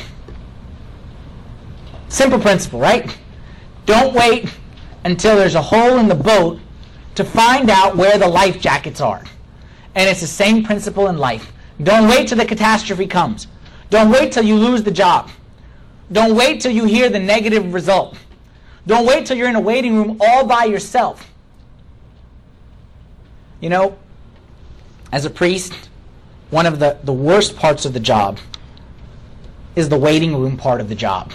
[2.07, 3.17] Simple principle, right?
[3.85, 4.49] Don't wait
[5.03, 6.59] until there's a hole in the boat
[7.15, 9.23] to find out where the life jackets are.
[9.95, 11.51] And it's the same principle in life.
[11.83, 13.47] Don't wait till the catastrophe comes.
[13.89, 15.29] Don't wait till you lose the job.
[16.11, 18.17] Don't wait till you hear the negative result.
[18.87, 21.31] Don't wait till you're in a waiting room all by yourself.
[23.59, 23.97] You know,
[25.11, 25.89] as a priest,
[26.51, 28.39] one of the, the worst parts of the job
[29.75, 31.31] is the waiting room part of the job.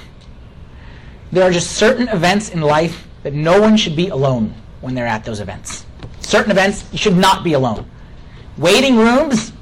[1.32, 5.06] There are just certain events in life that no one should be alone when they're
[5.06, 5.84] at those events.
[6.20, 7.88] Certain events, you should not be alone.
[8.56, 9.52] Waiting rooms,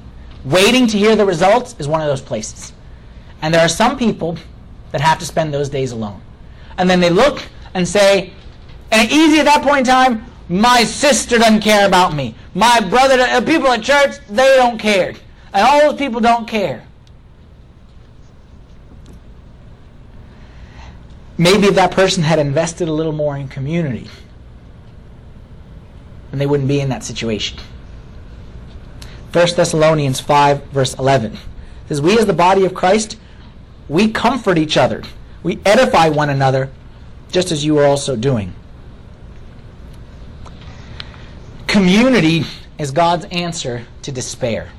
[0.44, 2.72] waiting to hear the results is one of those places.
[3.42, 4.36] And there are some people
[4.92, 6.20] that have to spend those days alone.
[6.76, 7.42] And then they look
[7.74, 8.32] and say,
[8.90, 12.34] and easy at that point in time, my sister doesn't care about me.
[12.54, 15.14] My brother, people at church, they don't care.
[15.52, 16.84] And all those people don't care.
[21.36, 24.08] Maybe if that person had invested a little more in community,
[26.30, 27.58] then they wouldn't be in that situation.
[29.32, 31.38] 1 Thessalonians 5, verse 11
[31.88, 33.16] says, We as the body of Christ,
[33.88, 35.02] we comfort each other.
[35.42, 36.70] We edify one another,
[37.30, 38.54] just as you are also doing.
[41.66, 42.44] Community
[42.78, 44.70] is God's answer to despair.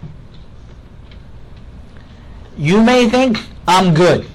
[2.58, 4.26] You may think, I'm good.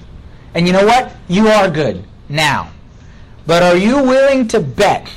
[0.53, 1.15] And you know what?
[1.27, 2.71] You are good now.
[3.45, 5.11] But are you willing to bet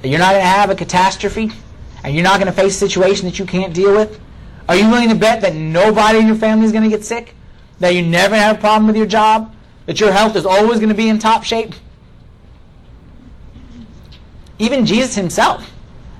[0.00, 1.50] that you're not going to have a catastrophe
[2.02, 4.18] and you're not going to face a situation that you can't deal with?
[4.72, 7.34] Are you willing to bet that nobody in your family is going to get sick?
[7.80, 9.54] That you never have a problem with your job?
[9.84, 11.74] That your health is always going to be in top shape?
[14.58, 15.70] Even Jesus himself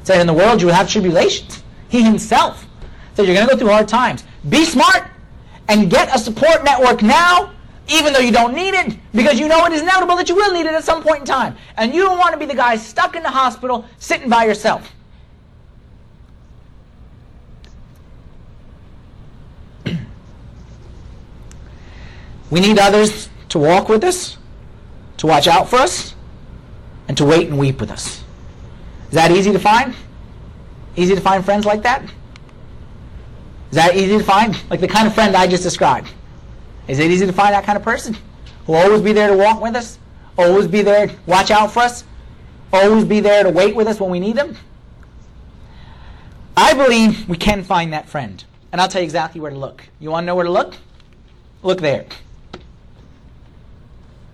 [0.02, 1.62] said, In the world you will have tribulations.
[1.88, 2.66] He himself
[3.14, 4.22] said, You're going to go through hard times.
[4.46, 5.08] Be smart
[5.68, 7.54] and get a support network now
[7.88, 10.52] even though you don't need it, because you know it is inevitable that you will
[10.52, 11.56] need it at some point in time.
[11.78, 14.92] And you don't want to be the guy stuck in the hospital sitting by yourself.
[22.52, 24.36] We need others to walk with us,
[25.16, 26.14] to watch out for us,
[27.08, 28.22] and to wait and weep with us.
[29.08, 29.94] Is that easy to find?
[30.94, 32.02] Easy to find friends like that?
[32.02, 34.54] Is that easy to find?
[34.68, 36.10] Like the kind of friend I just described.
[36.88, 38.14] Is it easy to find that kind of person?
[38.66, 39.98] Who will always be there to walk with us?
[40.36, 42.04] Always be there to watch out for us?
[42.70, 44.58] Always be there to wait with us when we need them?
[46.54, 48.44] I believe we can find that friend.
[48.72, 49.88] And I'll tell you exactly where to look.
[50.00, 50.74] You want to know where to look?
[51.62, 52.04] Look there.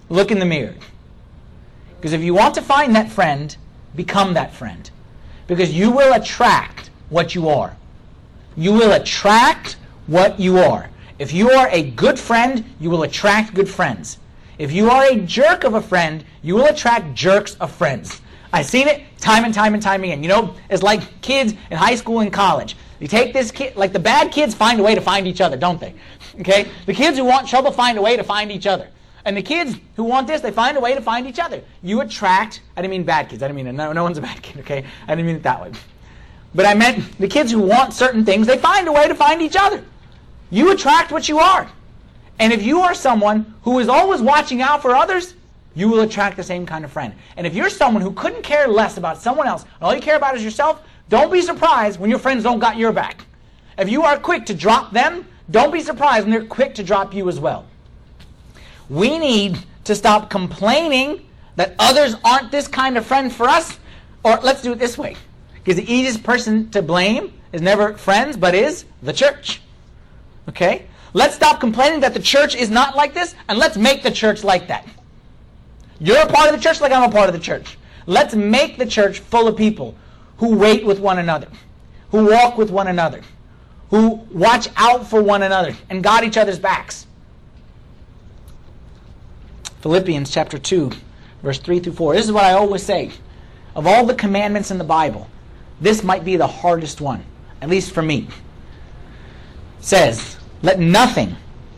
[0.09, 0.75] Look in the mirror.
[1.97, 3.57] Because if you want to find that friend,
[3.95, 4.91] become that friend.
[5.47, 7.77] Because you will attract what you are.
[8.57, 10.91] You will attract what you are.
[11.19, 14.19] If you are a good friend, you will attract good friends.
[14.59, 18.21] If you are a jerk of a friend, you will attract jerks of friends.
[18.53, 20.23] I've seen it time and time and time again.
[20.23, 22.77] You know, it's like kids in high school and college.
[22.99, 25.57] You take this kid, like the bad kids find a way to find each other,
[25.57, 25.95] don't they?
[26.41, 26.69] Okay?
[26.87, 28.89] The kids who want trouble find a way to find each other.
[29.29, 31.63] And the kids who want this, they find a way to find each other.
[31.83, 33.43] You attract, I didn't mean bad kids.
[33.43, 34.87] I didn't mean, no, no one's a bad kid, okay?
[35.07, 35.71] I didn't mean it that way.
[36.55, 39.43] But I meant the kids who want certain things, they find a way to find
[39.43, 39.85] each other.
[40.49, 41.71] You attract what you are.
[42.39, 45.35] And if you are someone who is always watching out for others,
[45.75, 47.13] you will attract the same kind of friend.
[47.37, 50.17] And if you're someone who couldn't care less about someone else, and all you care
[50.17, 53.27] about is yourself, don't be surprised when your friends don't got your back.
[53.77, 57.13] If you are quick to drop them, don't be surprised when they're quick to drop
[57.13, 57.67] you as well.
[58.89, 63.79] We need to stop complaining that others aren't this kind of friend for us.
[64.25, 65.17] Or let's do it this way.
[65.55, 69.61] Because the easiest person to blame is never friends, but is the church.
[70.49, 70.87] Okay?
[71.15, 74.45] Let's stop complaining that the church is not like this, and let's make the church
[74.45, 74.87] like that.
[76.01, 77.77] You're a part of the church like I'm a part of the church.
[78.07, 79.95] Let's make the church full of people
[80.37, 81.49] who wait with one another,
[82.11, 83.23] who walk with one another,
[83.91, 87.08] who watch out for one another and got each other's backs.
[89.81, 90.91] Philippians chapter 2,
[91.43, 92.15] verse 3 through 4.
[92.15, 93.13] This is what I always say.
[93.77, 95.29] Of all the commandments in the Bible,
[95.81, 97.25] this might be the hardest one,
[97.63, 98.27] at least for me.
[99.79, 101.37] It says, Let nothing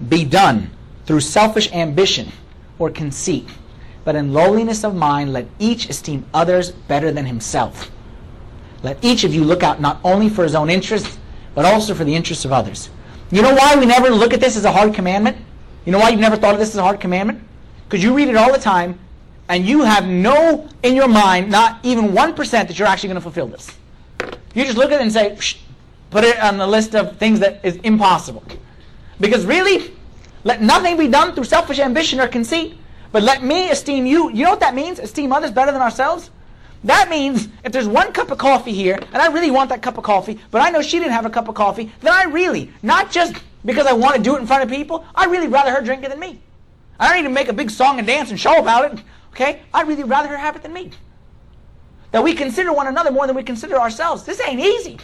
[0.08, 0.70] be done
[1.04, 2.32] through selfish ambition
[2.78, 3.46] or conceit,
[4.04, 7.90] but in lowliness of mind let each esteem others better than himself.
[8.82, 11.18] Let each of you look out not only for his own interests,
[11.54, 12.88] but also for the interests of others.
[13.30, 15.36] You know why we never look at this as a hard commandment?
[15.84, 17.42] You know why you've never thought of this as a hard commandment?
[17.90, 19.00] Because you read it all the time,
[19.48, 23.20] and you have no, in your mind, not even 1% that you're actually going to
[23.20, 23.76] fulfill this.
[24.54, 25.36] You just look at it and say,
[26.10, 28.44] put it on the list of things that is impossible.
[29.18, 29.92] Because really,
[30.44, 32.78] let nothing be done through selfish ambition or conceit,
[33.10, 34.30] but let me esteem you.
[34.30, 35.00] You know what that means?
[35.00, 36.30] Esteem others better than ourselves?
[36.84, 39.98] That means if there's one cup of coffee here, and I really want that cup
[39.98, 42.70] of coffee, but I know she didn't have a cup of coffee, then I really,
[42.84, 45.72] not just because I want to do it in front of people, I really rather
[45.72, 46.40] her drink it than me.
[47.00, 49.02] I don't need to make a big song and dance and show about it.
[49.32, 49.62] Okay?
[49.72, 50.90] I'd really rather her have it than me.
[52.12, 54.24] That we consider one another more than we consider ourselves.
[54.24, 54.98] This ain't easy.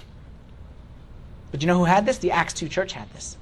[1.50, 2.18] But you know who had this?
[2.18, 3.38] The Acts 2 church had this.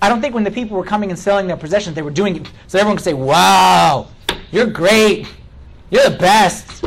[0.00, 2.36] I don't think when the people were coming and selling their possessions, they were doing
[2.36, 4.08] it so everyone could say, Wow,
[4.50, 5.26] you're great.
[5.90, 6.84] You're the best.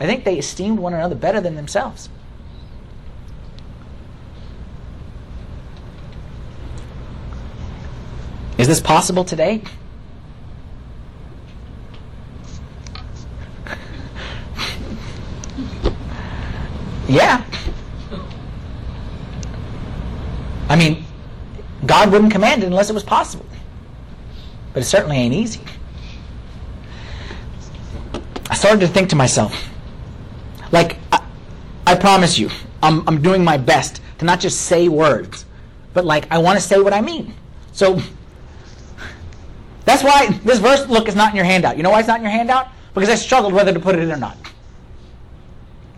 [0.00, 2.08] I think they esteemed one another better than themselves.
[8.60, 9.62] Is this possible today?
[17.08, 17.42] yeah.
[20.68, 21.06] I mean,
[21.86, 23.46] God wouldn't command it unless it was possible.
[24.74, 25.62] But it certainly ain't easy.
[28.50, 29.70] I started to think to myself,
[30.70, 31.24] like, I,
[31.86, 32.50] I promise you,
[32.82, 35.46] I'm, I'm doing my best to not just say words,
[35.94, 37.32] but like, I want to say what I mean.
[37.72, 38.02] So,
[39.90, 41.76] that's why this verse, look, is not in your handout.
[41.76, 42.68] You know why it's not in your handout?
[42.94, 44.36] Because I struggled whether to put it in or not.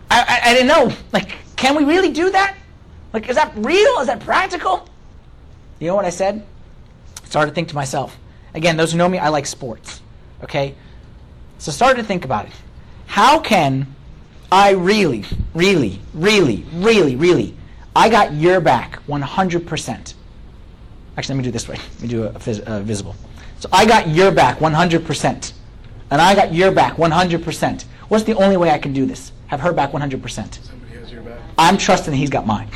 [0.09, 0.91] I, I, I didn't know.
[1.11, 2.57] Like, can we really do that?
[3.13, 3.99] Like, is that real?
[3.99, 4.89] Is that practical?
[5.79, 6.45] You know what I said?
[7.23, 8.17] I started to think to myself.
[8.55, 10.01] Again, those who know me, I like sports.
[10.43, 10.75] Okay?
[11.59, 12.53] So started to think about it.
[13.05, 13.93] How can
[14.51, 15.23] I really,
[15.53, 17.55] really, really, really, really,
[17.95, 20.13] I got your back 100%.
[21.15, 21.75] Actually, let me do it this way.
[21.75, 23.15] Let me do a, a, a visible.
[23.63, 25.53] So I got your back 100%.
[26.11, 27.83] And I got your back 100%.
[28.09, 29.31] What's the only way I can do this?
[29.47, 30.19] Have her back 100%.
[30.65, 31.39] Somebody has your back.
[31.57, 32.67] I'm trusting he's got mine.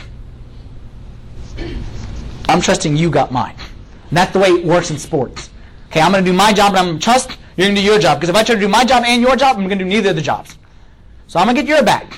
[2.48, 3.54] I'm trusting you got mine.
[4.08, 5.50] And that's the way it works in sports.
[5.90, 7.82] Okay, I'm going to do my job and I'm going to trust you're going to
[7.82, 8.22] do your job.
[8.22, 9.90] Because if I try to do my job and your job, I'm going to do
[9.90, 10.58] neither of the jobs.
[11.28, 12.18] So I'm going to get your back.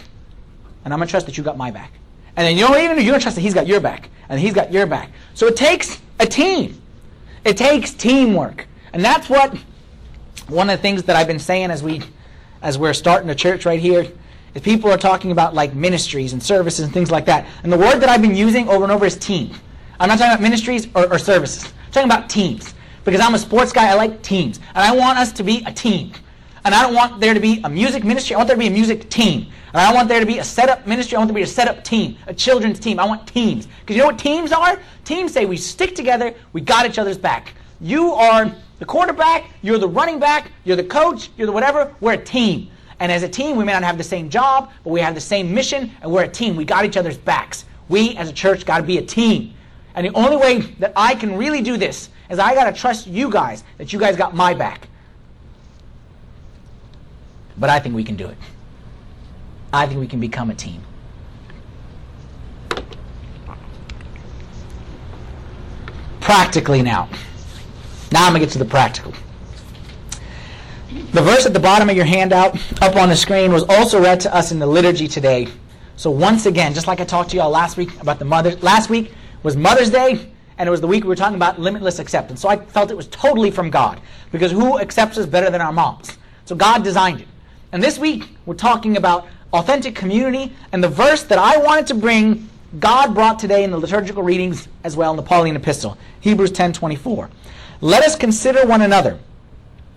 [0.86, 1.94] And I'm going to trust that you got my back.
[2.36, 4.12] And then you don't even you're going to trust that he's got your back.
[4.30, 5.10] And he's got your back.
[5.34, 6.80] So it takes a team.
[7.46, 8.68] It takes teamwork.
[8.94, 9.58] And that's what
[10.48, 12.02] one of the things that I've been saying as we
[12.62, 14.08] as we're starting a church right here
[14.54, 17.48] is people are talking about like ministries and services and things like that.
[17.64, 19.54] And the word that I've been using over and over is team.
[20.00, 21.66] I'm not talking about ministries or, or services.
[21.66, 22.74] I'm talking about teams.
[23.06, 24.60] Because I'm a sports guy, I like teams.
[24.76, 26.12] And I want us to be a team.
[26.70, 28.68] And I don't want there to be a music ministry, I want there to be
[28.68, 29.52] a music team.
[29.74, 31.48] And I want there to be a setup ministry, I want there to be a
[31.48, 33.00] setup team, a children's team.
[33.00, 33.68] I want teams.
[33.80, 34.80] Because you know what teams are?
[35.04, 37.56] Teams say we stick together, we got each other's back.
[37.82, 41.92] You are the quarterback, you're the running back, you're the coach, you're the whatever.
[42.02, 42.70] We're a team.
[43.00, 45.22] And as a team, we may not have the same job, but we have the
[45.22, 46.56] same mission, and we're a team.
[46.56, 47.66] We got each other's backs.
[47.88, 49.56] We, as a church, got to be a team.
[49.96, 53.08] And the only way that I can really do this is I got to trust
[53.08, 54.89] you guys that you guys got my back.
[57.60, 58.38] But I think we can do it.
[59.72, 60.82] I think we can become a team.
[66.22, 67.10] Practically now.
[68.12, 69.14] Now I'm going to get to the practical.
[71.12, 74.20] The verse at the bottom of your handout up on the screen was also read
[74.22, 75.48] to us in the liturgy today.
[75.96, 78.90] So once again, just like I talked to y'all last week about the mothers, last
[78.90, 82.42] week was Mother's Day, and it was the week we were talking about limitless acceptance.
[82.42, 84.00] So I felt it was totally from God,
[84.32, 86.18] because who accepts us better than our moms?
[86.46, 87.28] So God designed it.
[87.72, 91.96] And this week we're talking about authentic community, and the verse that I wanted to
[91.96, 92.50] bring,
[92.80, 97.30] God brought today in the liturgical readings as well in the Pauline epistle, Hebrews 10:24.
[97.82, 99.20] Let us consider one another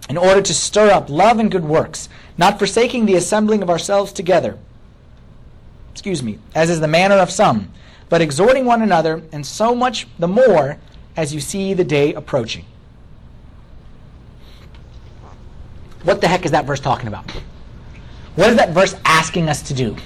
[0.09, 2.09] in order to stir up love and good works,
[2.39, 4.57] not forsaking the assembling of ourselves together.
[5.93, 7.71] Excuse me, as is the manner of some,
[8.09, 10.79] but exhorting one another, and so much the more
[11.17, 12.65] as you see the day approaching.
[16.05, 17.31] What the heck is that verse talking about?
[18.35, 19.97] What is that verse asking us to do?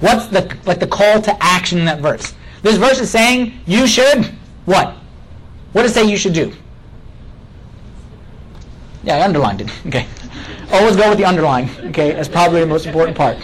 [0.00, 2.34] What's the like the call to action in that verse?
[2.62, 4.26] This verse is saying you should
[4.64, 4.96] what?
[5.72, 6.52] What does it say you should do?
[9.02, 9.70] Yeah, I underlined it.
[9.86, 10.06] Okay.
[10.70, 11.70] Always go with the underline.
[11.86, 13.38] Okay, that's probably the most important part.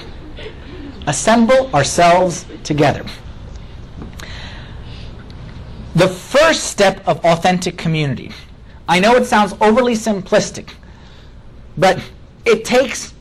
[1.07, 3.03] Assemble ourselves together.
[5.95, 8.33] The first step of authentic community.
[8.89, 10.75] I know it sounds overly simplistic,
[11.79, 11.99] but
[12.45, 13.14] it takes,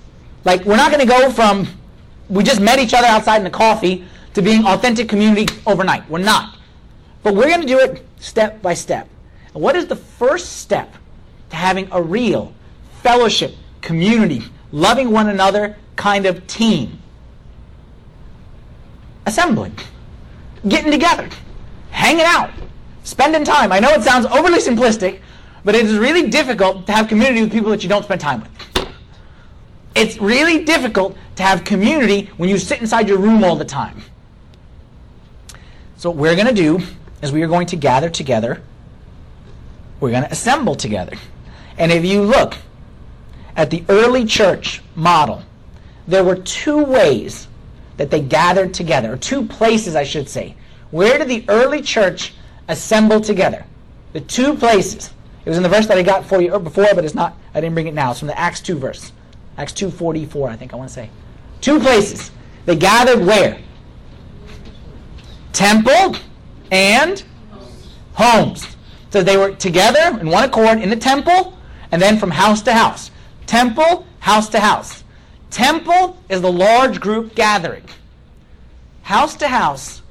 [0.45, 1.67] like, we're not going to go from
[2.29, 6.09] we just met each other outside in a coffee to being authentic community overnight.
[6.09, 6.57] We're not.
[7.21, 9.07] But we're going to do it step by step.
[9.53, 10.95] And what is the first step
[11.51, 12.53] to having a real
[13.01, 14.41] fellowship, community,
[14.71, 16.99] loving one another kind of team.
[19.25, 19.75] Assembling,
[20.67, 21.29] getting together,
[21.91, 22.49] hanging out,
[23.03, 23.71] spending time.
[23.71, 25.19] I know it sounds overly simplistic,
[25.63, 28.41] but it is really difficult to have community with people that you don't spend time
[28.41, 28.72] with.
[29.95, 34.01] It's really difficult to have community when you sit inside your room all the time.
[35.97, 36.79] So what we're going to do
[37.21, 38.61] is we are going to gather together.
[39.99, 41.15] We're going to assemble together.
[41.77, 42.55] And if you look
[43.55, 45.43] at the early church model,
[46.07, 47.47] there were two ways
[47.97, 50.55] that they gathered together, or two places, I should say.
[50.91, 52.33] Where did the early church
[52.67, 53.65] assemble together?
[54.13, 55.11] The two places.
[55.45, 57.37] It was in the verse that I got for you before, but it's not.
[57.53, 58.11] I didn't bring it now.
[58.11, 59.11] It's from the Acts 2 verse.
[59.57, 61.09] Acts 2.44, I think I want to say.
[61.61, 62.31] Two places.
[62.65, 63.59] They gathered where?
[65.51, 66.15] Temple
[66.71, 67.23] and
[68.13, 68.75] homes.
[69.11, 71.57] So they were together in one accord in the temple
[71.91, 73.11] and then from house to house.
[73.45, 75.03] Temple, house to house.
[75.51, 77.83] Temple is the large group gathering.
[79.03, 80.01] House to house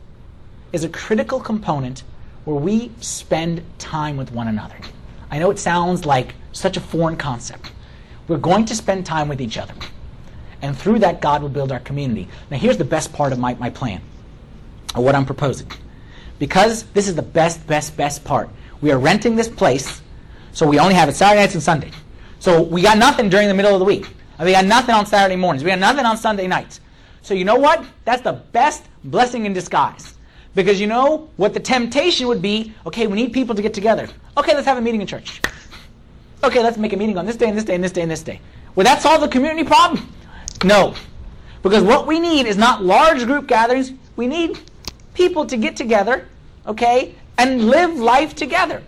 [0.72, 2.05] is a critical component
[2.45, 4.76] where we spend time with one another.
[5.30, 7.72] I know it sounds like such a foreign concept.
[8.33, 9.74] We're going to spend time with each other.
[10.62, 12.28] And through that, God will build our community.
[12.51, 14.01] Now, here's the best part of my, my plan,
[14.97, 15.70] or what I'm proposing.
[16.39, 18.49] Because this is the best, best, best part.
[18.80, 20.01] We are renting this place
[20.55, 21.91] so we only have it Saturday nights and Sunday.
[22.39, 24.09] So we got nothing during the middle of the week.
[24.41, 25.62] We got nothing on Saturday mornings.
[25.62, 26.80] We got nothing on Sunday nights.
[27.20, 27.85] So you know what?
[28.07, 30.14] That's the best blessing in disguise.
[30.55, 34.09] Because you know what the temptation would be, okay, we need people to get together.
[34.39, 35.43] Okay, let's have a meeting in church.
[36.45, 38.11] Okay, let's make a meeting on this day and this day and this day and
[38.11, 38.40] this day.
[38.74, 40.12] Will that solve the community problem?
[40.64, 40.95] No.
[41.62, 43.93] Because what we need is not large group gatherings.
[44.16, 44.59] We need
[45.14, 46.26] people to get together,
[46.66, 48.82] okay, and live life together.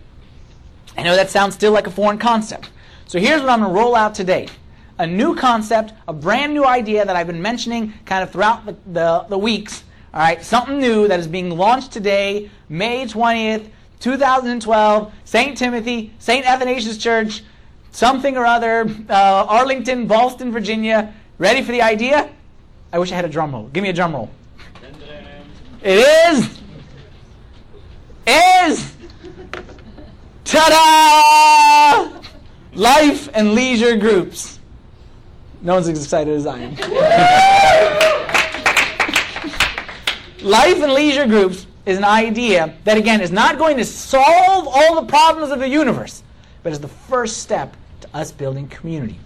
[0.96, 2.70] I know that sounds still like a foreign concept.
[3.06, 4.48] So here's what I'm going to roll out today.
[4.98, 8.76] A new concept, a brand new idea that I've been mentioning kind of throughout the,
[8.92, 9.84] the, the weeks.
[10.12, 13.68] All right, something new that is being launched today, May 20th,
[14.04, 15.56] 2012, St.
[15.56, 16.44] Timothy, St.
[16.44, 17.42] Athanasius Church,
[17.90, 21.14] something or other, uh, Arlington, Boston, Virginia.
[21.38, 22.28] Ready for the idea?
[22.92, 23.68] I wish I had a drum roll.
[23.68, 24.28] Give me a drum roll.
[25.82, 26.60] It is.
[28.26, 28.92] Is.
[30.44, 32.20] Ta-da!
[32.74, 34.58] Life and leisure groups.
[35.62, 36.74] No one's as excited as I am.
[40.42, 45.00] Life and leisure groups is an idea that, again, is not going to solve all
[45.00, 46.22] the problems of the universe,
[46.62, 49.18] but is the first step to us building community.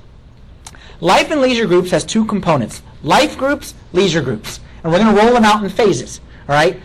[1.00, 4.60] Life and leisure groups has two components life groups, leisure groups.
[4.82, 6.20] And we're going to roll them out in phases.
[6.48, 6.80] All right?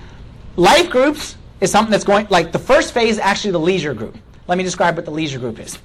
[0.55, 4.17] Life groups is something that's going, like the first phase actually the leisure group.
[4.47, 5.79] Let me describe what the leisure group is.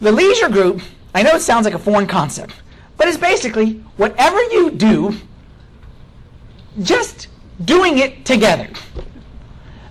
[0.00, 0.82] The leisure group,
[1.14, 2.54] I know it sounds like a foreign concept,
[2.96, 5.14] but it's basically whatever you do,
[6.82, 7.28] just
[7.64, 8.68] doing it together.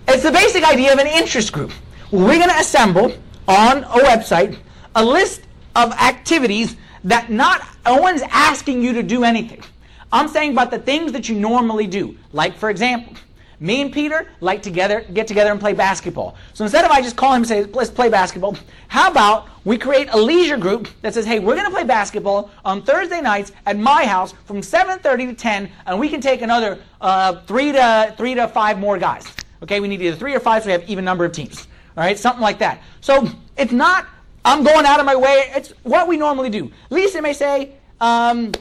[0.07, 1.71] It's the basic idea of an interest group.
[2.11, 3.13] We're going to assemble
[3.47, 4.57] on a website
[4.95, 5.41] a list
[5.75, 9.63] of activities that not no one's asking you to do anything.
[10.11, 12.17] I'm saying about the things that you normally do.
[12.33, 13.13] Like for example,
[13.59, 16.35] me and Peter like together get together and play basketball.
[16.53, 18.55] So instead of I just call him and say, let's play basketball,
[18.87, 22.51] how about we create a leisure group that says, hey, we're going to play basketball
[22.63, 26.79] on Thursday nights at my house from 7.30 to 10, and we can take another
[27.01, 29.27] uh, three, to, three to five more guys.
[29.63, 31.67] Okay, we need either three or five so we have even number of teams.
[31.97, 32.81] All right, something like that.
[33.01, 33.27] So
[33.57, 34.07] it's not,
[34.45, 35.51] I'm going out of my way.
[35.55, 36.71] It's what we normally do.
[36.89, 38.51] Lisa may say, um,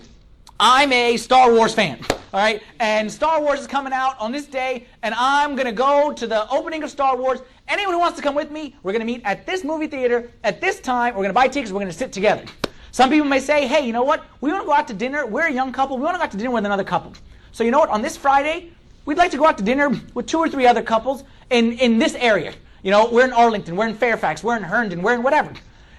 [0.58, 1.98] I'm a Star Wars fan.
[2.10, 5.72] All right, and Star Wars is coming out on this day, and I'm going to
[5.72, 7.40] go to the opening of Star Wars.
[7.68, 10.30] Anyone who wants to come with me, we're going to meet at this movie theater
[10.44, 11.12] at this time.
[11.12, 11.72] We're going to buy tickets.
[11.72, 12.44] We're going to sit together.
[12.90, 14.24] Some people may say, hey, you know what?
[14.40, 15.26] We want to go out to dinner.
[15.26, 15.98] We're a young couple.
[15.98, 17.12] We want to go out to dinner with another couple.
[17.52, 17.90] So you know what?
[17.90, 18.72] On this Friday,
[19.04, 21.98] we'd like to go out to dinner with two or three other couples in, in
[21.98, 22.54] this area.
[22.82, 25.52] You know, we're in Arlington, we're in Fairfax, we're in Herndon, we're in whatever.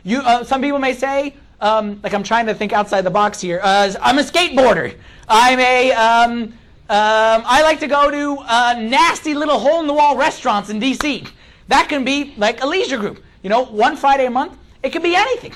[0.03, 3.41] You, uh, some people may say, um, like I'm trying to think outside the box
[3.41, 3.59] here.
[3.63, 4.95] Uh, I'm a skateboarder.
[5.27, 6.53] I'm a, um, um,
[6.89, 11.27] I like to go to uh, nasty little hole in the wall restaurants in DC.
[11.67, 13.23] That can be like a leisure group.
[13.43, 15.53] You know, one Friday a month, it can be anything.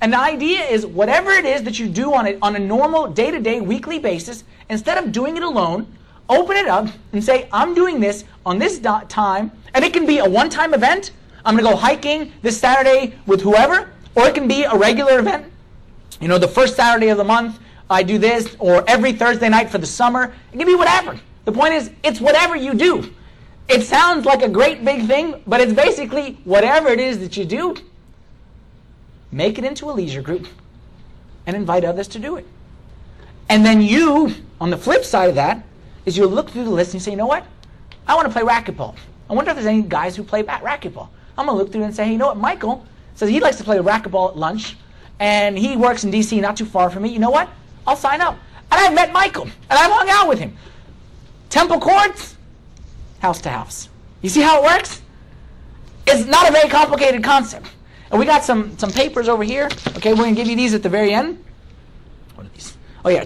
[0.00, 3.06] And the idea is whatever it is that you do on it on a normal
[3.06, 5.86] day to day, weekly basis, instead of doing it alone,
[6.28, 9.50] open it up and say, I'm doing this on this time.
[9.74, 11.12] And it can be a one time event.
[11.44, 15.20] I'm going to go hiking this Saturday with whoever, or it can be a regular
[15.20, 15.52] event.
[16.20, 19.70] You know, the first Saturday of the month, I do this, or every Thursday night
[19.70, 20.34] for the summer.
[20.52, 21.20] It can be whatever.
[21.44, 23.14] The point is, it's whatever you do.
[23.68, 27.44] It sounds like a great big thing, but it's basically whatever it is that you
[27.44, 27.76] do,
[29.30, 30.48] make it into a leisure group
[31.46, 32.46] and invite others to do it.
[33.48, 35.62] And then you, on the flip side of that,
[36.06, 37.44] is you look through the list and you say, you know what?
[38.08, 38.96] I want to play racquetball.
[39.28, 41.08] I wonder if there's any guys who play racquetball.
[41.36, 42.36] I'm going to look through and say, hey, you know what?
[42.36, 42.86] Michael
[43.16, 44.76] says he likes to play racquetball at lunch,
[45.18, 46.40] and he works in D.C.
[46.40, 47.08] not too far from me.
[47.08, 47.48] You know what?
[47.86, 48.38] I'll sign up.
[48.70, 50.56] And I've met Michael, and I've hung out with him.
[51.48, 52.36] Temple Courts,
[53.20, 53.88] house to house.
[54.22, 55.02] You see how it works?
[56.06, 57.66] It's not a very complicated concept.
[58.10, 59.68] And we got some, some papers over here.
[59.96, 61.42] Okay, we're going to give you these at the very end.
[62.34, 62.76] What are these?
[63.04, 63.24] Oh, yeah.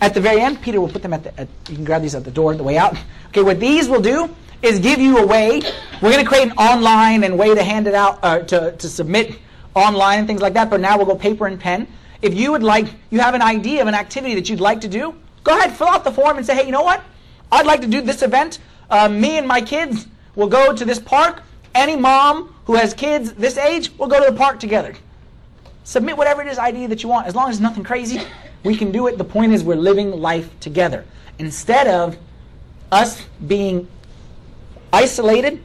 [0.00, 2.14] At the very end, Peter will put them at the, at, you can grab these
[2.14, 2.96] at the door the way out.
[3.28, 4.34] Okay, what these will do
[4.66, 5.62] is give you a way.
[6.02, 8.88] We're going to create an online and way to hand it out, uh, to, to
[8.88, 9.38] submit
[9.74, 11.86] online and things like that, but now we'll go paper and pen.
[12.22, 14.88] If you would like, you have an idea of an activity that you'd like to
[14.88, 15.14] do,
[15.44, 17.04] go ahead, fill out the form and say, hey, you know what?
[17.52, 18.58] I'd like to do this event.
[18.90, 21.42] Uh, me and my kids will go to this park.
[21.74, 24.94] Any mom who has kids this age will go to the park together.
[25.84, 27.26] Submit whatever it is idea that you want.
[27.26, 28.20] As long as nothing crazy,
[28.64, 29.18] we can do it.
[29.18, 31.04] The point is we're living life together.
[31.38, 32.16] Instead of
[32.90, 33.86] us being
[34.96, 35.62] isolated,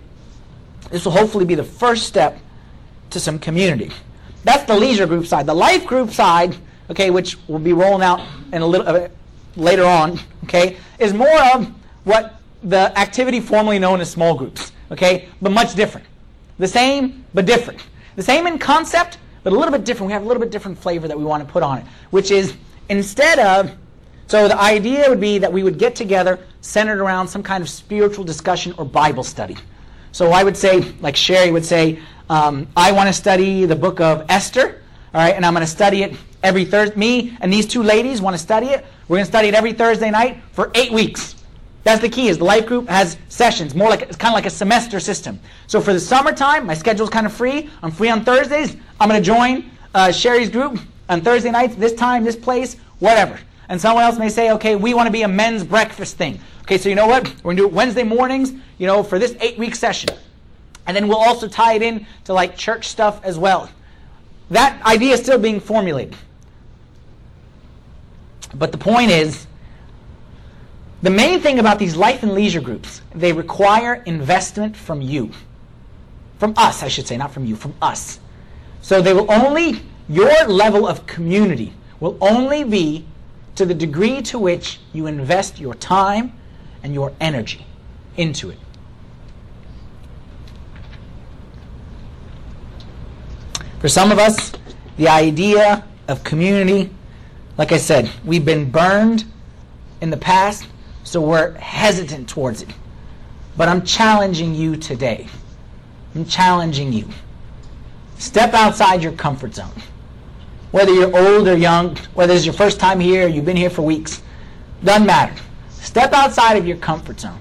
[0.89, 2.37] this will hopefully be the first step
[3.11, 3.89] to some community.
[4.43, 5.45] That's the leisure group side.
[5.45, 6.55] The life group side,
[6.89, 8.21] okay, which will be rolling out
[8.51, 9.07] in a little uh,
[9.55, 11.71] later on, okay, is more of
[12.03, 16.05] what the activity formerly known as small groups, okay, but much different.
[16.59, 17.81] The same, but different.
[18.17, 20.07] The same in concept, but a little bit different.
[20.07, 22.31] We have a little bit different flavor that we want to put on it, which
[22.31, 22.53] is
[22.89, 23.71] instead of,
[24.27, 27.69] so the idea would be that we would get together centered around some kind of
[27.69, 29.57] spiritual discussion or Bible study.
[30.11, 31.99] So I would say, like Sherry would say,
[32.29, 34.81] um, I want to study the book of Esther,
[35.13, 36.95] all right, and I'm going to study it every Thursday.
[36.95, 38.85] Me and these two ladies want to study it.
[39.07, 41.35] We're going to study it every Thursday night for eight weeks.
[41.83, 42.27] That's the key.
[42.27, 45.39] Is the life group has sessions, more like it's kind of like a semester system.
[45.67, 47.69] So for the summertime, my schedule's kind of free.
[47.81, 48.75] I'm free on Thursdays.
[48.99, 53.39] I'm going to join uh, Sherry's group on Thursday nights, this time, this place, whatever.
[53.71, 56.41] And someone else may say, okay, we want to be a men's breakfast thing.
[56.63, 57.23] Okay, so you know what?
[57.37, 60.09] We're going to do it Wednesday mornings, you know, for this eight week session.
[60.85, 63.71] And then we'll also tie it in to like church stuff as well.
[64.49, 66.17] That idea is still being formulated.
[68.53, 69.47] But the point is,
[71.01, 75.31] the main thing about these life and leisure groups, they require investment from you.
[76.39, 78.19] From us, I should say, not from you, from us.
[78.81, 83.05] So they will only, your level of community will only be
[83.55, 86.33] to the degree to which you invest your time
[86.83, 87.65] and your energy
[88.17, 88.57] into it.
[93.79, 94.51] For some of us,
[94.97, 96.91] the idea of community,
[97.57, 99.25] like I said, we've been burned
[100.01, 100.67] in the past,
[101.03, 102.69] so we're hesitant towards it.
[103.57, 105.27] But I'm challenging you today.
[106.15, 107.07] I'm challenging you.
[108.17, 109.71] Step outside your comfort zone.
[110.71, 113.81] Whether you're old or young, whether it's your first time here, you've been here for
[113.81, 114.21] weeks,
[114.83, 115.35] doesn't matter.
[115.69, 117.39] Step outside of your comfort zone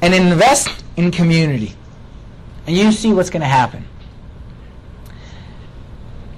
[0.00, 1.74] and invest in community.
[2.66, 3.84] And you see what's going to happen.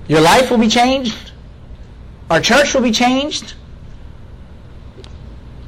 [0.08, 1.32] Your life will be changed.
[2.30, 3.54] Our church will be changed.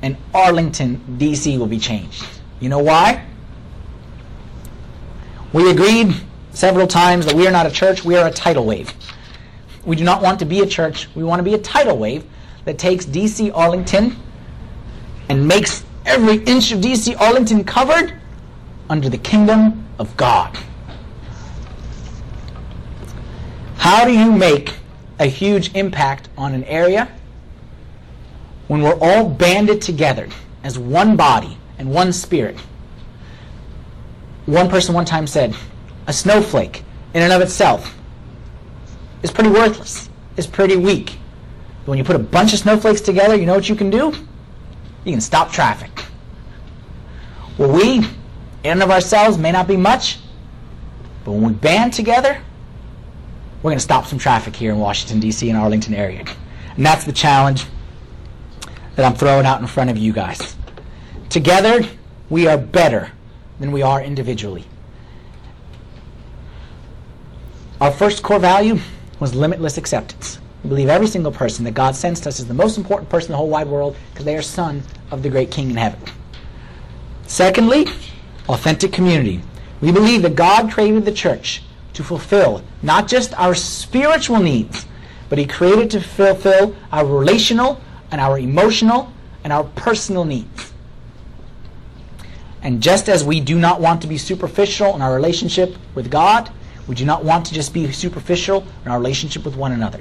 [0.02, 1.58] And Arlington, D.C.
[1.58, 2.24] will be changed.
[2.58, 3.26] You know why?
[5.52, 6.14] We agreed
[6.52, 8.92] several times that we are not a church, we are a tidal wave.
[9.84, 12.24] We do not want to be a church, we want to be a tidal wave
[12.64, 13.50] that takes D.C.
[13.52, 14.16] Arlington
[15.28, 17.14] and makes every inch of D.C.
[17.14, 18.12] Arlington covered
[18.88, 20.58] under the kingdom of God.
[23.76, 24.74] How do you make
[25.18, 27.08] a huge impact on an area
[28.68, 30.28] when we're all banded together
[30.62, 32.58] as one body and one spirit?
[34.46, 35.54] One person one time said,
[36.06, 36.82] a snowflake
[37.14, 37.96] in and of itself
[39.22, 41.18] is pretty worthless, is pretty weak.
[41.84, 44.12] But when you put a bunch of snowflakes together, you know what you can do?
[45.04, 46.04] You can stop traffic.
[47.58, 48.06] Well, we, in
[48.64, 50.18] and of ourselves, may not be much,
[51.24, 52.40] but when we band together,
[53.62, 55.48] we're going to stop some traffic here in Washington, D.C.
[55.50, 56.24] and Arlington area.
[56.76, 57.66] And that's the challenge
[58.96, 60.56] that I'm throwing out in front of you guys.
[61.28, 61.86] Together,
[62.30, 63.12] we are better
[63.58, 64.64] than we are individually.
[67.80, 68.78] Our first core value
[69.20, 70.40] was limitless acceptance.
[70.64, 73.28] We believe every single person that God sends to us is the most important person
[73.28, 76.00] in the whole wide world because they are son of the great King in heaven.
[77.26, 77.86] Secondly,
[78.48, 79.40] authentic community.
[79.80, 81.62] We believe that God created the church
[81.92, 84.86] to fulfill not just our spiritual needs,
[85.28, 89.12] but He created to fulfill our relational and our emotional
[89.44, 90.72] and our personal needs.
[92.62, 96.50] And just as we do not want to be superficial in our relationship with God,
[96.88, 100.00] we do not want to just be superficial in our relationship with one another.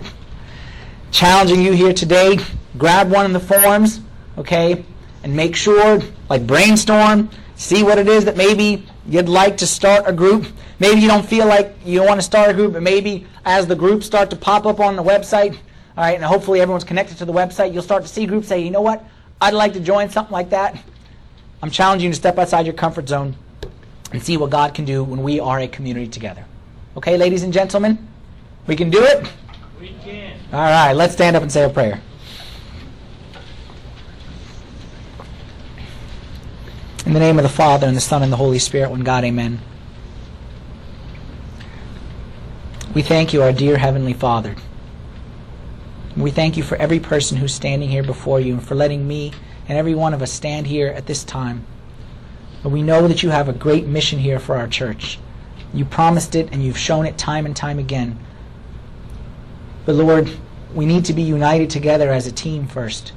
[1.11, 2.39] Challenging you here today,
[2.77, 4.01] grab one of the forms,
[4.37, 4.83] okay,
[5.23, 10.03] and make sure, like brainstorm, see what it is that maybe you'd like to start
[10.07, 10.47] a group.
[10.79, 13.75] Maybe you don't feel like you want to start a group, but maybe as the
[13.75, 15.53] groups start to pop up on the website,
[15.97, 18.59] all right, and hopefully everyone's connected to the website, you'll start to see groups say,
[18.61, 19.03] you know what,
[19.41, 20.81] I'd like to join something like that.
[21.61, 23.35] I'm challenging you to step outside your comfort zone
[24.13, 26.45] and see what God can do when we are a community together.
[26.99, 28.09] Okay, ladies and gentlemen?
[28.67, 29.25] We can do it?
[29.79, 30.37] We can.
[30.51, 32.01] All right, let's stand up and say a prayer.
[37.05, 39.23] In the name of the Father, and the Son, and the Holy Spirit, one God,
[39.23, 39.61] amen.
[42.93, 44.57] We thank you, our dear Heavenly Father.
[46.17, 49.31] We thank you for every person who's standing here before you and for letting me
[49.69, 51.65] and every one of us stand here at this time.
[52.61, 55.17] But we know that you have a great mission here for our church.
[55.73, 58.17] You promised it and you've shown it time and time again.
[59.85, 60.29] But Lord,
[60.73, 63.13] we need to be united together as a team first.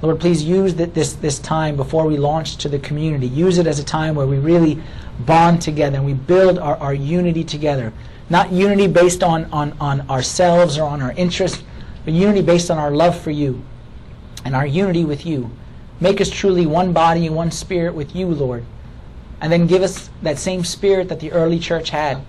[0.00, 3.26] Lord, please use this, this time before we launch to the community.
[3.26, 4.80] Use it as a time where we really
[5.20, 7.92] bond together and we build our, our unity together.
[8.30, 11.62] Not unity based on, on, on ourselves or on our interests,
[12.04, 13.62] but unity based on our love for you
[14.44, 15.50] and our unity with you.
[16.00, 18.64] Make us truly one body and one spirit with you, Lord.
[19.40, 22.24] And then give us that same spirit that the early church had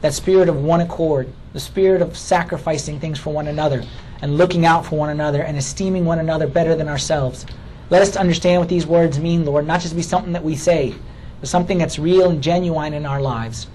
[0.00, 3.82] that spirit of one accord, the spirit of sacrificing things for one another
[4.22, 7.46] and looking out for one another and esteeming one another better than ourselves.
[7.90, 10.94] Let us understand what these words mean, Lord, not just be something that we say,
[11.40, 13.68] but something that's real and genuine in our lives.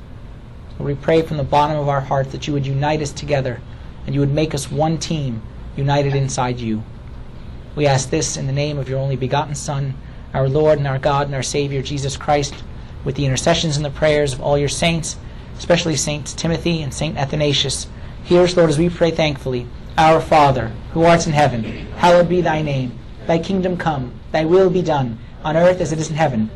[0.77, 3.61] Lord, we pray from the bottom of our hearts that you would unite us together
[4.05, 5.41] and you would make us one team
[5.75, 6.83] united inside you.
[7.75, 9.95] We ask this in the name of your only begotten Son,
[10.33, 12.53] our Lord and our God and our Savior, Jesus Christ,
[13.03, 15.17] with the intercessions and the prayers of all your saints,
[15.57, 17.87] especially Saints Timothy and Saint Athanasius.
[18.23, 19.67] Hear us, Lord, as we pray thankfully.
[19.97, 21.63] Our Father, who art in heaven,
[21.97, 22.97] hallowed be thy name.
[23.27, 26.49] Thy kingdom come, thy will be done, on earth as it is in heaven.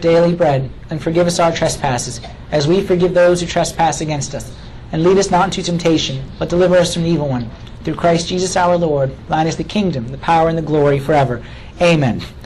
[0.00, 2.20] Daily bread, and forgive us our trespasses,
[2.50, 4.54] as we forgive those who trespass against us.
[4.92, 7.50] And lead us not into temptation, but deliver us from the evil one.
[7.82, 11.42] Through Christ Jesus our Lord, thine is the kingdom, the power, and the glory forever.
[11.80, 12.22] Amen.